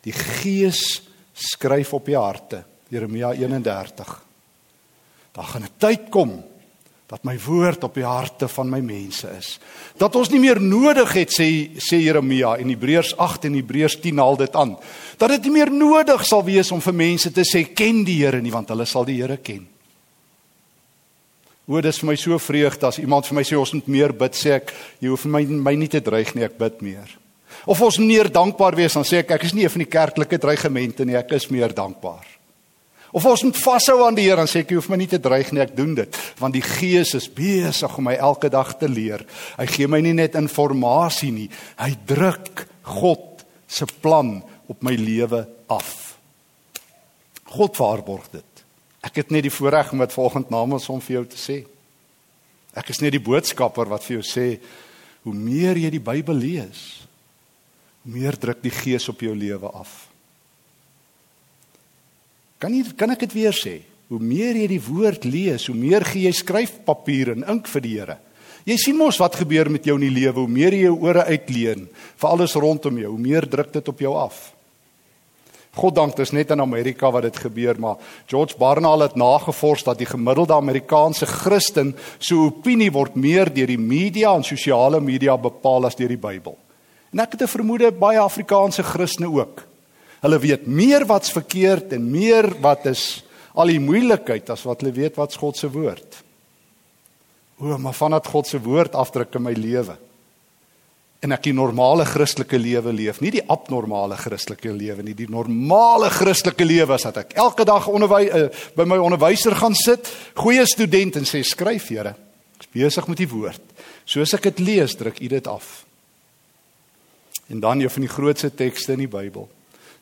Die 0.02 0.13
Gees 0.13 1.04
skryf 1.34 1.94
op 1.94 2.06
die 2.06 2.16
harte. 2.16 2.63
Jeremia 2.88 3.34
31. 3.34 4.24
Daar 5.34 5.46
gaan 5.46 5.63
'n 5.63 5.76
tyd 5.78 6.10
kom 6.10 6.44
dat 7.08 7.24
my 7.24 7.38
woord 7.39 7.86
op 7.88 7.96
die 7.96 8.04
harte 8.04 8.50
van 8.52 8.67
my 8.67 8.82
mense 8.84 9.30
is. 9.38 9.54
Dat 9.96 10.15
ons 10.20 10.28
nie 10.34 10.41
meer 10.43 10.60
nodig 10.60 11.13
het 11.15 11.32
sê 11.32 11.48
sê 11.80 12.02
Jeremia 12.04 12.58
en 12.60 12.67
Hebreërs 12.74 13.13
8 13.15 13.48
en 13.48 13.56
Hebreërs 13.56 13.96
10 14.04 14.20
haal 14.20 14.36
dit 14.41 14.58
aan. 14.60 14.76
Dat 15.17 15.32
dit 15.38 15.48
nie 15.48 15.56
meer 15.56 15.72
nodig 15.72 16.26
sal 16.28 16.43
wees 16.43 16.72
om 16.76 16.84
vir 16.84 16.98
mense 17.00 17.32
te 17.32 17.48
sê 17.48 17.63
ken 17.72 18.04
die 18.04 18.20
Here 18.20 18.41
nie 18.43 18.52
want 18.52 18.74
hulle 18.76 18.86
sal 18.86 19.08
die 19.08 19.22
Here 19.22 19.39
ken. 19.39 19.63
O, 21.67 21.80
dis 21.84 22.00
vir 22.00 22.12
my 22.12 22.15
so 22.20 22.36
vreugde 22.39 22.88
as 22.88 23.00
iemand 23.00 23.28
vir 23.28 23.39
my 23.39 23.43
sê 23.48 23.56
ons 23.60 23.74
moet 23.76 23.88
meer 23.91 24.12
bid 24.15 24.36
sê 24.36 24.58
ek 24.60 24.76
jy 25.00 25.12
hoef 25.12 25.26
my 25.32 25.46
my 25.48 25.76
nie 25.80 25.91
te 25.91 26.04
dreig 26.04 26.36
nie 26.36 26.43
ek 26.43 26.60
bid 26.60 26.84
meer. 26.84 27.08
Of 27.67 27.80
ons 27.88 28.02
meer 28.04 28.28
dankbaar 28.32 28.76
wees 28.76 29.00
dan 29.00 29.08
sê 29.08 29.24
ek 29.24 29.32
ek 29.36 29.48
is 29.48 29.56
nie 29.56 29.63
een 29.63 29.72
van 29.72 29.84
die 29.86 29.93
kerklike 29.96 30.39
dreigemente 30.43 31.08
nie, 31.08 31.15
ek 31.15 31.32
is 31.39 31.48
meer 31.52 31.72
dankbaar. 31.76 32.37
Of 33.18 33.26
ons 33.26 33.42
moet 33.48 33.58
vashou 33.58 34.02
aan 34.06 34.18
die 34.18 34.28
Here 34.28 34.44
en 34.44 34.50
sê 34.50 34.62
ek 34.62 34.76
hoef 34.76 34.92
my 34.92 35.00
nie 35.02 35.10
te 35.10 35.18
dreig 35.22 35.50
nie, 35.50 35.64
ek 35.64 35.74
doen 35.78 35.96
dit 35.98 36.18
want 36.38 36.54
die 36.54 36.62
Gees 36.62 37.16
is 37.18 37.26
besig 37.34 37.96
om 37.98 38.06
my 38.06 38.14
elke 38.14 38.52
dag 38.54 38.76
te 38.78 38.90
leer. 38.90 39.24
Hy 39.58 39.66
gee 39.72 39.88
my 39.90 40.04
nie 40.06 40.14
net 40.14 40.38
inligting 40.38 41.34
nie, 41.34 41.48
hy 41.82 41.92
druk 42.06 42.68
God 42.86 43.42
se 43.68 43.88
plan 44.04 44.38
op 44.70 44.84
my 44.86 44.94
lewe 45.00 45.46
af. 45.72 46.20
God 47.48 47.80
waarborg 47.80 48.28
dit. 48.36 48.64
Ek 49.02 49.22
het 49.24 49.32
net 49.32 49.48
die 49.48 49.54
voorreg 49.54 49.94
om 49.96 50.04
dit 50.04 50.14
volgens 50.14 50.52
namens 50.54 50.88
hom 50.92 51.02
vir 51.02 51.20
jou 51.20 51.26
te 51.32 51.40
sê. 51.40 51.58
Ek 52.78 52.92
is 52.94 53.02
net 53.02 53.16
die 53.16 53.24
boodskapper 53.24 53.90
wat 53.90 54.06
vir 54.06 54.20
jou 54.20 54.26
sê 54.28 54.48
hoe 55.26 55.34
meer 55.34 55.80
jy 55.80 55.90
die 55.96 56.04
Bybel 56.04 56.38
lees, 56.38 56.84
meer 58.08 58.38
druk 58.40 58.62
die 58.62 58.72
gees 58.72 59.10
op 59.10 59.24
jou 59.26 59.34
lewe 59.36 59.72
af. 59.74 60.07
Kan 62.58 62.74
jy 62.74 62.84
kan 62.98 63.13
ek 63.13 63.28
dit 63.28 63.34
weer 63.38 63.54
sê? 63.54 63.82
Hoe 64.08 64.20
meer 64.24 64.56
jy 64.56 64.67
die 64.72 64.82
woord 64.82 65.26
lees, 65.28 65.67
hoe 65.67 65.76
meer 65.76 66.06
gee 66.08 66.26
jy 66.26 66.34
skryfpapier 66.34 67.36
en 67.36 67.46
ink 67.52 67.67
vir 67.67 67.84
die 67.84 67.96
Here. 67.98 68.17
Jy 68.67 68.76
sien 68.80 68.98
mos 69.00 69.20
wat 69.20 69.38
gebeur 69.39 69.70
met 69.72 69.86
jou 69.88 69.96
in 69.96 70.08
die 70.08 70.15
lewe, 70.15 70.41
hoe 70.41 70.52
meer 70.52 70.76
jy 70.76 70.88
jou 70.88 70.98
ore 71.08 71.24
uitleen 71.28 71.88
vir 71.93 72.30
alles 72.30 72.56
rondom 72.60 72.98
jou, 73.00 73.13
hoe 73.13 73.24
meer 73.24 73.48
druk 73.48 73.72
dit 73.76 73.91
op 73.91 74.04
jou 74.04 74.13
af. 74.20 74.39
God 75.78 75.96
dank 75.96 76.15
dis 76.17 76.34
net 76.34 76.50
in 76.52 76.63
Amerika 76.63 77.12
wat 77.13 77.28
dit 77.28 77.38
gebeur, 77.38 77.78
maar 77.80 78.02
George 78.28 78.58
Barnard 78.58 79.04
het 79.06 79.20
nagevors 79.20 79.86
dat 79.86 80.00
die 80.02 80.10
gemiddelde 80.10 80.56
Amerikaanse 80.56 81.28
Christen 81.30 81.93
se 82.17 82.36
opinie 82.36 82.89
word 82.91 83.15
meer 83.15 83.52
deur 83.54 83.70
die 83.70 83.80
media 83.80 84.34
en 84.36 84.43
sosiale 84.48 85.00
media 85.04 85.38
bepaal 85.38 85.86
as 85.88 85.96
deur 86.00 86.12
die 86.12 86.20
Bybel. 86.20 86.58
En 87.13 87.20
ek 87.20 87.38
het 87.38 87.41
'n 87.43 87.56
vermoede 87.56 87.91
baie 87.91 88.20
Afrikaanse 88.20 88.84
Christene 88.84 89.30
ook. 89.30 89.63
Hulle 90.28 90.42
weet 90.44 90.68
meer 90.68 91.06
wat's 91.08 91.32
verkeerd 91.32 91.96
en 91.96 92.10
meer 92.12 92.50
wat 92.60 92.90
is 92.92 93.24
al 93.58 93.72
die 93.72 93.80
moeilikheid 93.80 94.52
as 94.52 94.66
wat 94.68 94.84
hulle 94.84 94.92
weet 94.94 95.16
wat's 95.16 95.40
God 95.40 95.56
se 95.56 95.70
woord. 95.72 96.20
O, 97.63 97.78
maar 97.80 97.96
vandat 97.96 98.28
God 98.28 98.50
se 98.50 98.60
woord 98.62 98.98
afdruk 99.00 99.40
in 99.40 99.48
my 99.48 99.56
lewe 99.56 99.96
en 101.26 101.34
ek 101.34 101.48
die 101.48 101.56
normale 101.56 102.06
Christelike 102.06 102.60
lewe 102.62 102.92
leef, 102.94 103.22
nie 103.24 103.32
die 103.34 103.44
abnormale 103.50 104.18
Christelike 104.20 104.70
lewe 104.70 105.02
nie, 105.06 105.16
die 105.18 105.30
normale 105.32 106.12
Christelike 106.13 106.66
lewe 106.68 106.94
as 106.94 107.08
dat 107.08 107.24
ek 107.24 107.34
elke 107.42 107.66
dag 107.66 107.88
onderwy 107.90 108.28
uh, 108.30 108.44
by 108.78 108.86
my 108.86 109.00
onderwyser 109.02 109.58
gaan 109.58 109.76
sit, 109.78 110.12
goeie 110.38 110.66
student 110.70 111.18
en 111.18 111.26
sê 111.28 111.42
skryf 111.42 111.90
Here, 111.90 112.13
ek 112.60 112.68
is 112.68 112.74
besig 112.74 113.10
met 113.10 113.22
die 113.24 113.30
woord. 113.32 113.63
Soos 114.08 114.36
ek 114.38 114.50
dit 114.52 114.62
lees, 114.68 114.94
druk 115.00 115.18
u 115.24 115.30
dit 115.32 115.50
af. 115.50 115.82
En 117.50 117.62
dan 117.63 117.82
een 117.82 117.92
van 117.92 118.06
die 118.06 118.12
grootste 118.12 118.52
tekste 118.54 118.94
in 118.94 119.06
die 119.06 119.12
Bybel. 119.12 119.48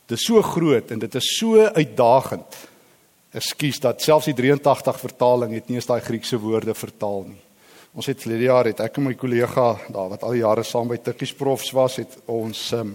Dit 0.06 0.18
is 0.18 0.26
so 0.28 0.42
groot 0.42 0.90
en 0.90 0.98
dit 1.02 1.14
is 1.18 1.28
so 1.38 1.58
uitdagend. 1.58 2.58
Ekskuus 3.34 3.80
dat 3.82 4.02
selfs 4.02 4.28
die 4.30 4.36
83 4.38 5.00
vertaling 5.00 5.56
het 5.56 5.66
nie 5.66 5.80
eens 5.80 5.88
daai 5.88 6.00
Griekse 6.00 6.38
woorde 6.38 6.74
vertaal 6.78 7.24
nie. 7.26 7.42
Ons 7.96 8.06
het 8.06 8.20
verlede 8.22 8.46
jaar 8.46 8.68
het 8.68 8.80
ek 8.84 9.00
en 9.00 9.08
my 9.08 9.16
kollega 9.18 9.72
daar 9.88 10.12
wat 10.12 10.22
al 10.22 10.36
die 10.36 10.44
jare 10.44 10.62
saam 10.68 10.88
by 10.92 10.98
Tikkies 11.00 11.32
Profs 11.34 11.72
was, 11.74 11.96
het 11.96 12.12
ons 12.28 12.60
um, 12.76 12.94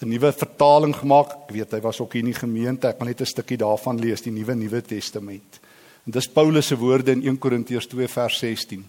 'n 0.00 0.08
nuwe 0.08 0.32
vertaling 0.32 0.94
gemaak. 0.96 1.30
Ek 1.44 1.52
weet 1.52 1.72
hy 1.72 1.80
was 1.80 2.00
ook 2.00 2.12
hier 2.12 2.24
in 2.24 2.32
die 2.32 2.40
gemeente. 2.40 2.88
Ek 2.88 2.98
wil 2.98 3.08
net 3.08 3.20
'n 3.20 3.26
stukkie 3.26 3.58
daarvan 3.58 4.00
lees, 4.00 4.22
die 4.22 4.32
Nuwe 4.32 4.54
Nuwe 4.54 4.82
Testament. 4.82 5.60
En 6.06 6.12
dis 6.12 6.28
Paulus 6.28 6.66
se 6.66 6.76
woorde 6.76 7.12
in 7.12 7.22
1 7.22 7.38
Korintiërs 7.38 7.86
2 7.86 8.08
vers 8.08 8.38
16. 8.38 8.84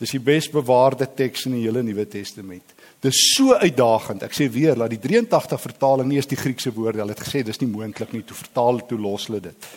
Dis 0.00 0.14
die 0.16 0.22
besbewaarde 0.24 1.04
teks 1.12 1.44
in 1.44 1.58
die 1.58 1.66
hele 1.66 1.82
Nuwe 1.84 2.06
Testament. 2.08 2.72
Dis 3.04 3.18
so 3.34 3.52
uitdagend. 3.52 4.24
Ek 4.24 4.32
sê 4.36 4.46
weer, 4.52 4.76
laat 4.76 4.94
die 4.94 5.00
83 5.00 5.60
vertaling 5.60 6.08
nie 6.08 6.16
eens 6.16 6.28
die 6.30 6.40
Griekse 6.40 6.72
woorde, 6.72 7.02
hulle 7.02 7.12
het 7.12 7.20
gesê 7.20 7.42
dis 7.44 7.60
nie 7.60 7.68
moontlik 7.68 8.14
nie 8.16 8.22
toe 8.24 8.36
vertaal 8.36 8.80
toe 8.88 8.98
los 9.00 9.28
hulle 9.28 9.42
dit. 9.44 9.68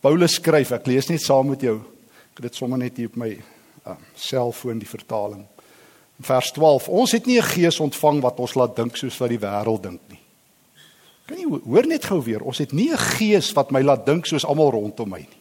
Paulus 0.00 0.38
skryf, 0.40 0.72
ek 0.78 0.88
lees 0.88 1.10
net 1.12 1.20
saam 1.20 1.52
met 1.52 1.64
jou. 1.64 1.76
Ek 2.30 2.40
het 2.40 2.48
dit 2.48 2.56
sommer 2.56 2.80
net 2.80 2.96
hier 2.96 3.10
op 3.12 3.18
my 3.20 3.34
uh, 3.36 3.96
selfoon 4.16 4.80
die 4.80 4.88
vertaling. 4.88 5.44
Vers 6.24 6.52
12. 6.56 6.88
Ons 6.88 7.12
het 7.16 7.28
nie 7.28 7.36
'n 7.40 7.52
gees 7.52 7.80
ontvang 7.80 8.20
wat 8.24 8.40
ons 8.40 8.56
laat 8.56 8.76
dink 8.76 8.96
soos 8.96 9.18
wat 9.20 9.28
die 9.28 9.40
wêreld 9.40 9.82
dink 9.82 10.00
nie. 10.08 10.20
Kan 11.26 11.38
jy 11.38 11.60
hoor 11.64 11.86
net 11.86 12.04
gou 12.04 12.20
weer, 12.24 12.42
ons 12.42 12.58
het 12.58 12.72
nie 12.72 12.92
'n 12.92 12.96
gees 13.18 13.52
wat 13.52 13.70
my 13.70 13.82
laat 13.82 14.06
dink 14.06 14.26
soos 14.26 14.44
almal 14.44 14.72
rondom 14.72 15.08
my 15.08 15.20
nie. 15.20 15.39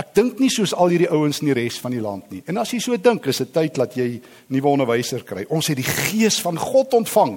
Ek 0.00 0.14
dink 0.16 0.38
nie 0.40 0.50
soos 0.52 0.72
al 0.72 0.92
hierdie 0.94 1.10
ouens 1.12 1.42
in 1.42 1.50
die 1.50 1.56
res 1.58 1.76
van 1.82 1.92
die 1.92 2.02
land 2.02 2.30
nie. 2.32 2.40
En 2.48 2.60
as 2.62 2.72
jy 2.72 2.80
so 2.82 2.96
dink, 2.96 3.26
is 3.28 3.42
dit 3.42 3.52
tyd 3.52 3.76
dat 3.76 3.96
jy 3.98 4.08
nuwe 4.54 4.70
onderwyser 4.70 5.26
kry. 5.28 5.44
Ons 5.52 5.68
het 5.72 5.80
die 5.80 5.88
gees 5.88 6.38
van 6.44 6.58
God 6.60 6.94
ontvang. 6.96 7.36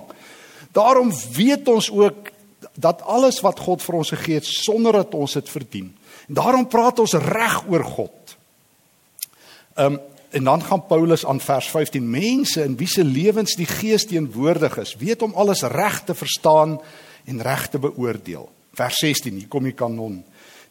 Daarom 0.75 1.11
weet 1.35 1.67
ons 1.69 1.89
ook 1.91 2.31
dat 2.79 3.03
alles 3.09 3.41
wat 3.43 3.59
God 3.61 3.83
vir 3.83 3.99
ons 3.99 4.13
gegee 4.15 4.39
het 4.39 4.47
sonder 4.47 4.95
dat 5.01 5.13
ons 5.17 5.35
dit 5.37 5.51
verdien. 5.51 5.91
En 6.29 6.39
daarom 6.39 6.65
praat 6.71 7.03
ons 7.03 7.19
reg 7.27 7.61
oor 7.67 7.85
God. 7.97 8.35
Ehm 9.75 9.99
um, 9.99 10.01
En 10.33 10.43
dan 10.43 10.63
gaan 10.63 10.85
Paulus 10.85 11.25
aan 11.25 11.39
vers 11.39 11.67
15 11.69 12.09
mense 12.09 12.63
in 12.63 12.77
wie 12.77 12.87
se 12.87 13.03
lewens 13.03 13.53
die 13.55 13.67
gees 13.69 14.05
teenwoordig 14.05 14.77
is, 14.81 14.95
weet 14.97 15.21
om 15.21 15.35
alles 15.37 15.61
reg 15.61 15.99
te 16.03 16.15
verstaan 16.17 16.79
en 17.25 17.41
reg 17.41 17.67
te 17.69 17.79
beoordeel. 17.79 18.49
Vers 18.73 18.95
16, 18.95 19.33
hier 19.33 19.47
kom 19.47 19.63
die 19.63 19.75
kanon. 19.77 20.23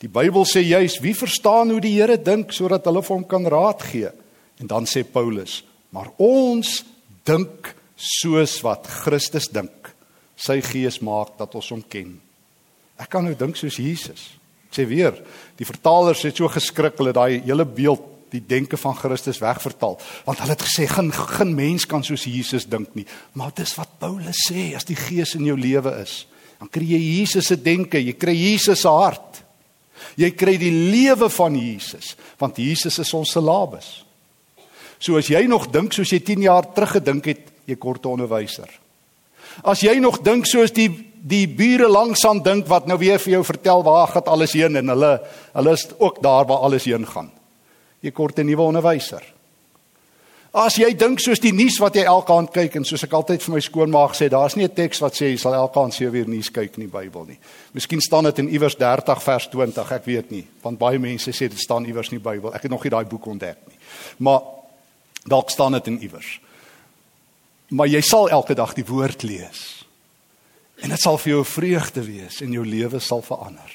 Die 0.03 0.11
Bybel 0.11 0.43
sê 0.49 0.65
juis 0.67 0.99
wie 1.03 1.15
verstaan 1.15 1.71
hoe 1.71 1.81
die 1.83 1.95
Here 1.95 2.19
dink 2.19 2.51
sodat 2.55 2.88
hulle 2.91 3.05
vir 3.07 3.15
hom 3.15 3.27
kan 3.29 3.47
raad 3.47 3.85
gee. 3.87 4.11
En 4.59 4.71
dan 4.71 4.87
sê 4.87 5.05
Paulus, 5.07 5.61
maar 5.95 6.11
ons 6.23 6.81
dink 7.27 7.71
soos 7.95 8.59
wat 8.67 8.88
Christus 9.05 9.47
dink. 9.53 9.93
Sy 10.35 10.59
gees 10.67 10.99
maak 11.07 11.37
dat 11.38 11.55
ons 11.55 11.71
hom 11.71 11.85
ken. 11.87 12.17
Ek 12.99 13.11
kan 13.12 13.23
nou 13.27 13.35
dink 13.38 13.59
soos 13.59 13.79
Jesus. 13.79 14.33
Ek 14.67 14.81
sê 14.81 14.87
weer, 14.91 15.15
die 15.59 15.69
vertalers 15.69 16.25
het 16.27 16.41
so 16.41 16.51
geskrik 16.51 16.99
hulle 16.99 17.15
daai 17.15 17.38
hele 17.45 17.67
beeld 17.69 18.09
die 18.33 18.41
denke 18.41 18.79
van 18.81 18.97
Christus 18.97 19.41
wegvertaal 19.43 19.99
want 20.25 20.41
hulle 20.41 20.55
het 20.55 20.65
gesê 20.65 20.87
geen 20.88 21.11
geen 21.12 21.55
mens 21.57 21.85
kan 21.88 22.05
soos 22.05 22.25
Jesus 22.29 22.65
dink 22.65 22.95
nie 22.97 23.05
maar 23.37 23.53
dis 23.57 23.75
wat 23.77 23.99
Paulus 24.01 24.47
sê 24.49 24.71
as 24.77 24.88
die 24.88 24.97
gees 24.97 25.35
in 25.37 25.45
jou 25.51 25.57
lewe 25.59 25.93
is 26.01 26.23
dan 26.57 26.71
kry 26.73 26.87
jy 26.95 27.01
Jesus 27.19 27.51
se 27.51 27.59
denke 27.61 28.01
jy 28.01 28.15
kry 28.17 28.35
Jesus 28.37 28.85
se 28.87 28.93
hart 28.93 29.43
jy 30.16 30.31
kry 30.31 30.57
die 30.57 30.72
lewe 30.90 31.29
van 31.29 31.57
Jesus 31.57 32.16
want 32.38 32.57
Jesus 32.57 32.98
is 32.98 33.14
ons 33.14 33.33
salabus 33.33 34.05
so 34.98 35.16
as 35.16 35.27
jy 35.27 35.46
nog 35.46 35.70
dink 35.70 35.92
soos 35.92 36.12
jy 36.12 36.20
10 36.20 36.42
jaar 36.42 36.75
terug 36.75 36.98
gedink 36.98 37.27
het 37.27 37.53
jy 37.66 37.77
kort 37.77 38.05
'n 38.05 38.14
onderwyser. 38.18 38.68
As 39.64 39.81
jy 39.81 39.98
nog 40.01 40.22
dink 40.22 40.46
soos 40.46 40.72
die 40.72 40.88
die 41.22 41.46
bure 41.46 41.88
langsaan 41.88 42.42
dink 42.42 42.66
wat 42.66 42.87
nou 42.87 42.98
weer 42.98 43.18
vir 43.18 43.33
jou 43.33 43.44
vertel 43.44 43.83
waar 43.83 44.09
gaan 44.09 44.27
alles 44.27 44.53
heen 44.53 44.77
en 44.77 44.88
hulle 44.88 45.20
hulle 45.55 45.72
is 45.72 45.87
ook 45.98 46.22
daar 46.22 46.46
waar 46.46 46.59
alles 46.66 46.85
heen 46.85 47.07
gaan. 47.07 47.31
Jy 48.01 48.11
kort 48.11 48.38
'n 48.38 48.46
nuwe 48.46 48.62
onderwyser. 48.62 49.22
As 50.53 50.75
jy 50.77 50.91
dink 50.93 51.17
soos 51.25 51.41
die 51.41 51.55
nuus 51.57 51.79
wat 51.81 51.95
jy 51.97 52.03
elke 52.05 52.35
aand 52.35 52.51
kyk 52.53 52.75
en 52.77 52.85
soos 52.85 53.07
ek 53.07 53.15
altyd 53.17 53.41
vir 53.41 53.55
my 53.55 53.61
skoonmaag 53.65 54.12
sê, 54.12 54.27
daar's 54.29 54.53
nie 54.55 54.69
'n 54.69 54.75
teks 54.75 55.01
wat 55.01 55.15
sê 55.17 55.33
jy 55.33 55.38
sal 55.38 55.55
elke 55.55 55.81
aand 55.81 55.95
7 55.95 56.12
uur 56.12 56.29
nuus 56.29 56.51
kyk 56.53 56.77
in 56.77 56.85
die 56.85 56.93
Bybel 56.93 57.25
nie. 57.25 57.38
Miskien 57.73 58.01
staan 58.01 58.25
dit 58.25 58.38
in 58.38 58.49
iewers 58.49 58.77
30 58.77 59.23
vers 59.23 59.49
20, 59.49 59.93
ek 59.93 60.05
weet 60.05 60.31
nie, 60.31 60.47
want 60.62 60.79
baie 60.79 60.99
mense 60.99 61.31
sê 61.31 61.49
dit 61.49 61.59
staan 61.59 61.87
iewers 61.87 62.12
in 62.12 62.19
die 62.19 62.31
Bybel. 62.31 62.53
Ek 62.55 62.62
het 62.62 62.71
nog 62.71 62.85
nie 62.85 62.91
daai 62.91 63.05
boek 63.05 63.27
ontdek 63.27 63.57
nie. 63.67 63.79
Maar 64.19 64.43
dalk 65.27 65.51
staan 65.51 65.73
dit 65.73 65.87
in 65.87 66.03
iewers. 66.03 66.41
Maar 67.71 67.87
jy 67.87 68.01
sal 68.01 68.29
elke 68.29 68.55
dag 68.55 68.75
die 68.75 68.85
woord 68.85 69.23
lees. 69.23 69.87
En 70.83 70.91
dit 70.91 71.01
sal 71.01 71.17
vir 71.17 71.31
jou 71.31 71.45
vreugde 71.45 72.05
wees 72.05 72.41
en 72.43 72.53
jou 72.53 72.65
lewe 72.67 73.01
sal 73.01 73.23
verander. 73.23 73.73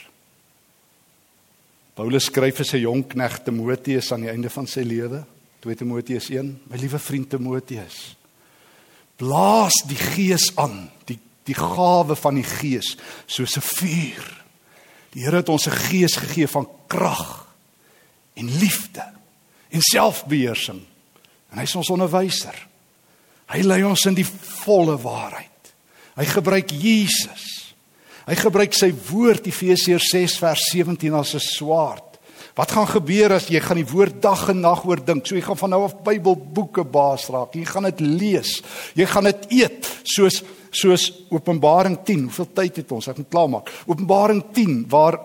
Paulus 1.96 2.26
skryf 2.26 2.56
vir 2.56 2.66
sy 2.66 2.78
jong 2.78 3.08
knegt 3.08 3.46
Timoteus 3.46 4.12
aan 4.12 4.22
die 4.22 4.30
einde 4.30 4.50
van 4.50 4.68
sy 4.68 4.82
lewe, 4.82 5.26
2 5.64 5.76
Timoteus 5.76 6.30
1, 6.30 6.52
my 6.70 6.78
liewe 6.78 7.00
vriend 7.00 7.30
Timoteus. 7.30 8.16
Blaas 9.18 9.74
die 9.90 9.98
gees 9.98 10.52
aan, 10.56 10.90
die 11.06 11.20
die 11.48 11.56
gawe 11.56 12.16
van 12.20 12.36
die 12.36 12.44
gees 12.44 12.98
soos 13.26 13.56
'n 13.56 13.64
vuur. 13.64 14.26
Die 15.16 15.24
Here 15.24 15.38
het 15.38 15.50
ons 15.50 15.68
'n 15.68 15.80
gees 15.90 16.16
gegee 16.16 16.48
van 16.48 16.68
krag 16.88 17.48
en 18.36 18.58
liefde 18.60 19.06
en 19.70 19.82
selfbeheersing. 19.82 20.82
En 21.52 21.58
hy 21.58 21.64
is 21.64 21.76
ons 21.76 21.90
onderwyser. 21.90 22.68
Hy 23.48 23.62
lei 23.62 23.84
ons 23.84 24.06
in 24.06 24.14
die 24.14 24.28
volle 24.66 24.98
waarheid. 25.02 25.74
Hy 26.16 26.26
gebruik 26.26 26.70
Jesus 26.70 27.58
Hy 28.28 28.36
gebruik 28.36 28.76
sy 28.76 28.90
woord 29.08 29.46
Efesiërs 29.48 30.10
6 30.12 30.34
vers 30.42 30.64
17 30.74 31.14
as 31.16 31.34
'n 31.36 31.40
swaard. 31.40 32.07
Wat 32.58 32.72
gaan 32.74 32.88
gebeur 32.90 33.36
as 33.36 33.52
jy 33.54 33.60
gaan 33.62 33.78
die 33.78 33.86
woord 33.86 34.18
dag 34.24 34.48
en 34.50 34.64
nag 34.64 34.82
oor 34.90 34.98
dink? 35.06 35.28
So 35.30 35.38
jy 35.38 35.44
gaan 35.46 35.60
van 35.60 35.76
nou 35.76 35.84
af 35.86 36.00
Bybelboeke 36.06 36.88
baas 36.90 37.28
raak. 37.30 37.54
Jy 37.54 37.68
gaan 37.70 37.86
dit 37.92 38.02
lees. 38.02 38.56
Jy 38.98 39.06
gaan 39.12 39.30
dit 39.30 39.52
eet 39.60 39.90
soos 40.02 40.42
soos 40.78 41.06
Openbaring 41.34 41.96
10. 42.06 42.26
Hoeveel 42.28 42.50
tyd 42.58 42.80
het 42.82 42.92
ons? 42.94 43.08
Ek 43.10 43.22
moet 43.22 43.30
klaarmaak. 43.32 43.70
Openbaring 43.88 44.42
10 44.54 44.82
waar 44.90 45.20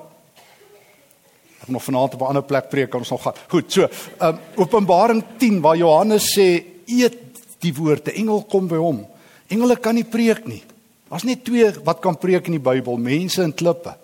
ek 1.62 1.72
nog 1.72 1.84
vanaand 1.84 2.14
op 2.14 2.20
'n 2.20 2.30
ander 2.30 2.44
plek 2.44 2.68
preek 2.68 2.90
kan 2.90 3.00
ons 3.00 3.10
nog 3.10 3.22
gaan. 3.22 3.34
Goed, 3.48 3.72
so, 3.72 3.88
um, 4.20 4.38
Openbaring 4.56 5.24
10 5.38 5.60
waar 5.60 5.76
Johannes 5.76 6.36
sê 6.38 6.64
eet 6.86 7.18
die 7.60 7.74
woord. 7.74 8.08
'n 8.08 8.16
Engel 8.16 8.44
kom 8.44 8.68
by 8.68 8.76
hom. 8.76 9.06
Engele 9.48 9.76
kan 9.76 9.94
nie 9.94 10.04
preek 10.04 10.46
nie. 10.46 10.62
Daar's 11.08 11.24
net 11.24 11.44
twee 11.44 11.70
wat 11.84 12.00
kan 12.00 12.18
preek 12.18 12.46
in 12.46 12.52
die 12.52 12.70
Bybel, 12.70 12.96
mense 12.96 13.42
en 13.42 13.54
klippe. 13.54 14.01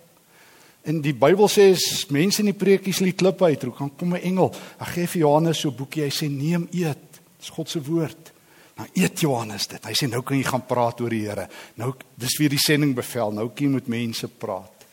En 0.88 1.02
die 1.04 1.12
Bybel 1.12 1.50
sê 1.52 1.68
as 1.74 2.06
mense 2.14 2.40
in 2.40 2.48
die 2.50 2.56
preekies 2.56 3.02
lê 3.04 3.12
klippe 3.12 3.44
uitroep, 3.44 3.76
dan 3.78 3.90
kom 3.96 4.14
'n 4.14 4.22
engel. 4.22 4.54
Ek 4.80 4.88
gee 4.94 5.06
vir 5.06 5.20
Johannes 5.20 5.60
so 5.60 5.68
'n 5.68 5.76
boekie. 5.76 6.04
Hy 6.04 6.10
sê 6.10 6.30
neem 6.30 6.68
eet. 6.72 7.20
Dis 7.38 7.50
God 7.50 7.68
se 7.68 7.80
woord. 7.80 8.32
Nou 8.76 8.86
eet 8.94 9.20
Johannes 9.20 9.66
dit. 9.66 9.84
Hy 9.84 9.92
sê 9.92 10.08
nou 10.08 10.22
kan 10.22 10.36
jy 10.36 10.44
gaan 10.44 10.66
praat 10.66 11.00
oor 11.00 11.10
die 11.10 11.26
Here. 11.26 11.48
Nou 11.76 11.94
dis 12.16 12.38
weer 12.38 12.48
die 12.48 12.58
sendingbevel. 12.58 13.32
Nou 13.32 13.48
kan 13.48 13.66
jy 13.66 13.72
met 13.72 13.88
mense 13.88 14.28
praat. 14.28 14.86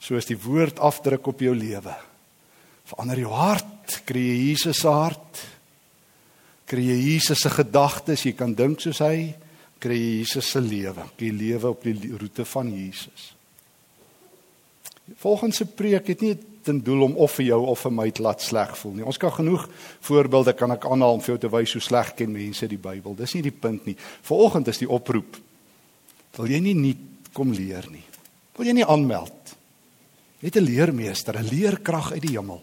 So 0.00 0.16
as 0.16 0.26
die 0.26 0.38
woord 0.38 0.78
afdruk 0.78 1.26
op 1.26 1.40
jou 1.40 1.54
lewe. 1.54 1.96
Verander 2.84 3.18
jou 3.18 3.32
hart, 3.32 4.02
kry 4.04 4.20
jy 4.20 4.48
Jesus 4.50 4.78
se 4.78 4.88
hart. 4.88 5.46
Kry 6.66 6.80
jy 6.80 7.14
Jesus 7.14 7.40
se 7.40 7.50
gedagtes, 7.50 8.24
jy 8.24 8.32
kan 8.32 8.54
dink 8.54 8.80
soos 8.80 8.98
hy 8.98 9.34
kry 9.78 9.96
jy 9.96 10.14
Jesus 10.22 10.52
se 10.52 10.60
lewe, 10.62 11.06
jy 11.18 11.30
lewe 11.34 11.70
op 11.70 11.84
die 11.86 12.14
roete 12.18 12.44
van 12.48 12.70
Jesus. 12.74 13.32
Volgens 15.16 15.56
se 15.56 15.66
preek 15.66 16.06
het 16.06 16.20
nie 16.20 16.36
ten 16.62 16.82
doel 16.84 17.02
om 17.02 17.16
of 17.16 17.32
vir 17.38 17.44
jou 17.44 17.60
of 17.66 17.80
vir 17.86 17.92
my 17.92 18.10
te 18.10 18.22
laat 18.22 18.42
sleg 18.44 18.74
voel 18.78 18.98
nie. 18.98 19.04
Ons 19.08 19.16
kan 19.20 19.32
genoeg 19.32 19.68
voorbeelde 20.04 20.52
kan 20.52 20.74
ek 20.74 20.84
aanhaal 20.84 21.16
om 21.16 21.22
vir 21.24 21.34
jou 21.34 21.40
te 21.46 21.50
wys 21.52 21.72
hoe 21.72 21.82
sleg 21.82 22.14
ken 22.18 22.32
mense 22.32 22.68
die 22.68 22.80
Bybel. 22.80 23.16
Dis 23.16 23.34
nie 23.38 23.44
die 23.46 23.54
punt 23.54 23.86
nie. 23.88 23.96
Vanoggend 24.28 24.68
is 24.68 24.82
die 24.82 24.90
oproep. 24.90 25.38
Wil 26.36 26.52
jy 26.52 26.60
nie 26.60 26.76
nie 26.76 26.96
kom 27.32 27.52
leer 27.54 27.88
nie? 27.90 28.04
Wil 28.58 28.70
jy 28.70 28.78
nie 28.80 28.86
aanmeld? 28.86 29.54
Net 30.40 30.56
'n 30.56 30.64
leermeester, 30.64 31.38
'n 31.38 31.48
leerkrag 31.48 32.12
uit 32.12 32.22
die 32.22 32.36
hemel. 32.36 32.62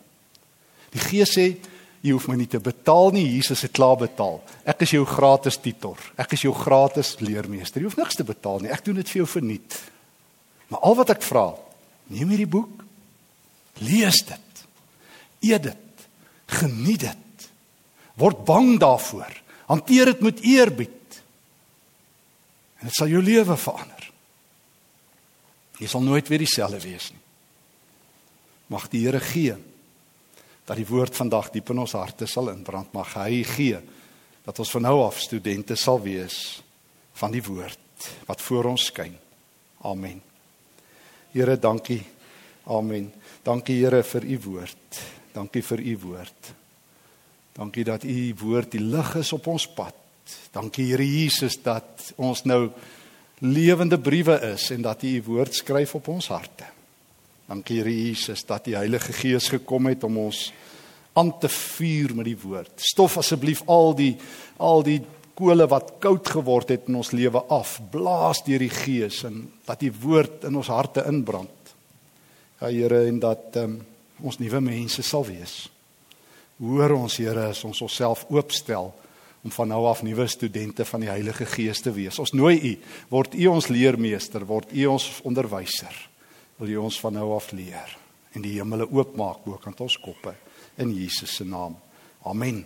Die 0.91 0.99
Gees 0.99 1.35
sê 1.37 1.57
jy 2.01 2.11
hoef 2.11 2.27
my 2.27 2.35
nie 2.35 2.47
te 2.47 2.59
betaal 2.59 3.11
nie, 3.11 3.35
Jesus 3.35 3.61
het 3.61 3.71
klaar 3.71 3.97
betaal. 3.97 4.41
Ek 4.63 4.81
is 4.81 4.91
jou 4.91 5.05
gratis 5.05 5.57
tutor. 5.57 5.97
Ek 6.17 6.33
is 6.33 6.41
jou 6.41 6.53
gratis 6.53 7.19
leermeester. 7.19 7.81
Jy 7.81 7.87
hoef 7.87 7.97
niks 7.97 8.15
te 8.15 8.23
betaal 8.23 8.59
nie. 8.59 8.69
Ek 8.69 8.85
doen 8.85 8.95
dit 8.95 9.09
vir 9.09 9.23
jou 9.23 9.27
verniet. 9.27 9.81
Maar 10.67 10.79
al 10.79 10.95
wat 10.95 11.09
ek 11.09 11.21
vra, 11.21 11.55
neem 12.11 12.33
hierdie 12.33 12.49
boek, 12.49 12.83
lees 13.83 14.21
dit. 14.27 14.63
Eet 15.45 15.63
dit. 15.63 16.05
Geniet 16.45 17.07
dit. 17.07 17.47
Word 18.19 18.45
bang 18.47 18.75
daarvoor. 18.79 19.41
Hanteer 19.65 20.13
dit 20.13 20.21
met 20.23 20.41
eerbied. 20.45 21.21
En 22.79 22.89
dit 22.89 22.95
sal 22.95 23.11
jou 23.11 23.21
lewe 23.23 23.57
verander. 23.57 24.09
Jy 25.81 25.89
sal 25.91 26.03
nooit 26.05 26.27
weer 26.31 26.43
dieselfde 26.45 26.79
wees 26.83 27.09
nie. 27.11 27.23
Mag 28.71 28.87
die 28.89 29.03
Here 29.05 29.19
gee 29.21 29.57
dat 30.65 30.79
die 30.79 30.87
woord 30.89 31.13
vandag 31.17 31.51
diep 31.53 31.69
in 31.69 31.83
ons 31.83 31.93
harte 31.97 32.25
sal 32.29 32.49
inbrand. 32.53 32.93
Mag 32.95 33.13
hy 33.19 33.43
gee 33.45 33.81
dat 34.45 34.61
ons 34.61 34.71
van 34.77 34.85
nou 34.87 34.95
af 35.05 35.19
studente 35.21 35.77
sal 35.77 35.99
wees 36.01 36.61
van 37.17 37.33
die 37.33 37.43
woord 37.43 38.09
wat 38.29 38.41
voor 38.41 38.71
ons 38.73 38.87
skyn. 38.89 39.13
Amen. 39.85 40.21
Here, 41.35 41.57
dankie. 41.59 41.99
Amen. 42.71 43.09
Dankie 43.43 43.81
Here 43.81 43.99
vir 44.07 44.23
u 44.23 44.37
woord. 44.45 44.99
Dankie 45.33 45.61
vir 45.67 45.81
u 45.83 45.95
woord. 46.05 46.51
Dankie 47.57 47.83
dat 47.83 48.05
u 48.07 48.19
woord 48.39 48.71
die 48.71 48.79
lig 48.79 49.09
is 49.19 49.33
op 49.35 49.49
ons 49.51 49.65
pad. 49.67 49.97
Dankie 50.55 50.85
Here 50.93 51.03
Jesus 51.03 51.57
dat 51.59 52.13
ons 52.15 52.45
nou 52.47 52.69
lewende 53.43 53.99
briewe 53.99 54.37
is 54.53 54.69
en 54.71 54.87
dat 54.87 55.03
u 55.03 55.11
u 55.17 55.25
woord 55.27 55.59
skryf 55.59 55.97
op 55.99 56.07
ons 56.13 56.31
harte. 56.31 56.69
Dankie 57.49 57.81
Here 57.81 57.91
Jesus 57.91 58.45
dat 58.47 58.71
die 58.71 58.79
Heilige 58.79 59.11
Gees 59.19 59.51
gekom 59.51 59.91
het 59.91 60.07
om 60.07 60.21
ons 60.29 60.53
aan 61.19 61.33
te 61.35 61.51
vuur 61.51 62.15
met 62.15 62.31
die 62.31 62.39
woord. 62.39 62.79
Stof 62.79 63.19
asseblief 63.19 63.65
al 63.67 63.91
die 63.99 64.13
al 64.55 64.87
die 64.87 65.01
kole 65.35 65.67
wat 65.69 65.95
koud 66.03 66.27
geword 66.31 66.71
het 66.73 66.89
in 66.89 66.99
ons 66.99 67.11
lewe 67.15 67.41
af. 67.51 67.77
Blaas 67.91 68.43
deur 68.45 68.63
die 68.63 68.71
Gees 68.71 69.23
en 69.27 69.43
dat 69.67 69.83
die 69.83 69.91
woord 69.91 70.47
in 70.49 70.55
ons 70.55 70.71
harte 70.71 71.05
inbrand. 71.09 71.51
Ja 72.61 72.71
Here 72.71 73.03
en 73.09 73.19
dat 73.19 73.57
um, 73.61 73.79
ons 74.23 74.39
nuwe 74.39 74.61
mense 74.63 75.03
sal 75.03 75.25
wees. 75.27 75.65
Hoor 76.61 76.95
ons 76.95 77.19
Here 77.19 77.49
as 77.51 77.63
ons 77.67 77.81
onsself 77.83 78.25
oopstel 78.31 78.93
om 79.45 79.53
van 79.53 79.69
nou 79.69 79.83
af 79.85 80.01
nuwe 80.01 80.25
studente 80.31 80.85
van 80.87 81.03
die 81.03 81.11
Heilige 81.11 81.45
Gees 81.45 81.83
te 81.83 81.91
wees. 81.93 82.17
Ons 82.19 82.33
nooi 82.33 82.55
u, 82.57 82.73
word 83.11 83.35
u 83.35 83.47
ons 83.51 83.67
leermeester, 83.69 84.47
word 84.47 84.71
u 84.73 84.87
ons 84.95 85.09
onderwyser 85.27 86.05
wil 86.59 86.71
jy 86.71 86.79
ons 86.79 86.99
van 87.03 87.17
nou 87.17 87.31
af 87.35 87.51
leer 87.55 87.97
en 88.35 88.43
die 88.43 88.55
hemele 88.57 88.87
oopmaak 88.91 89.43
bokant 89.47 89.83
ons 89.83 89.97
koppe 90.03 90.35
in 90.81 90.91
Jesus 90.95 91.37
se 91.37 91.47
naam. 91.47 91.77
Amen. 92.27 92.65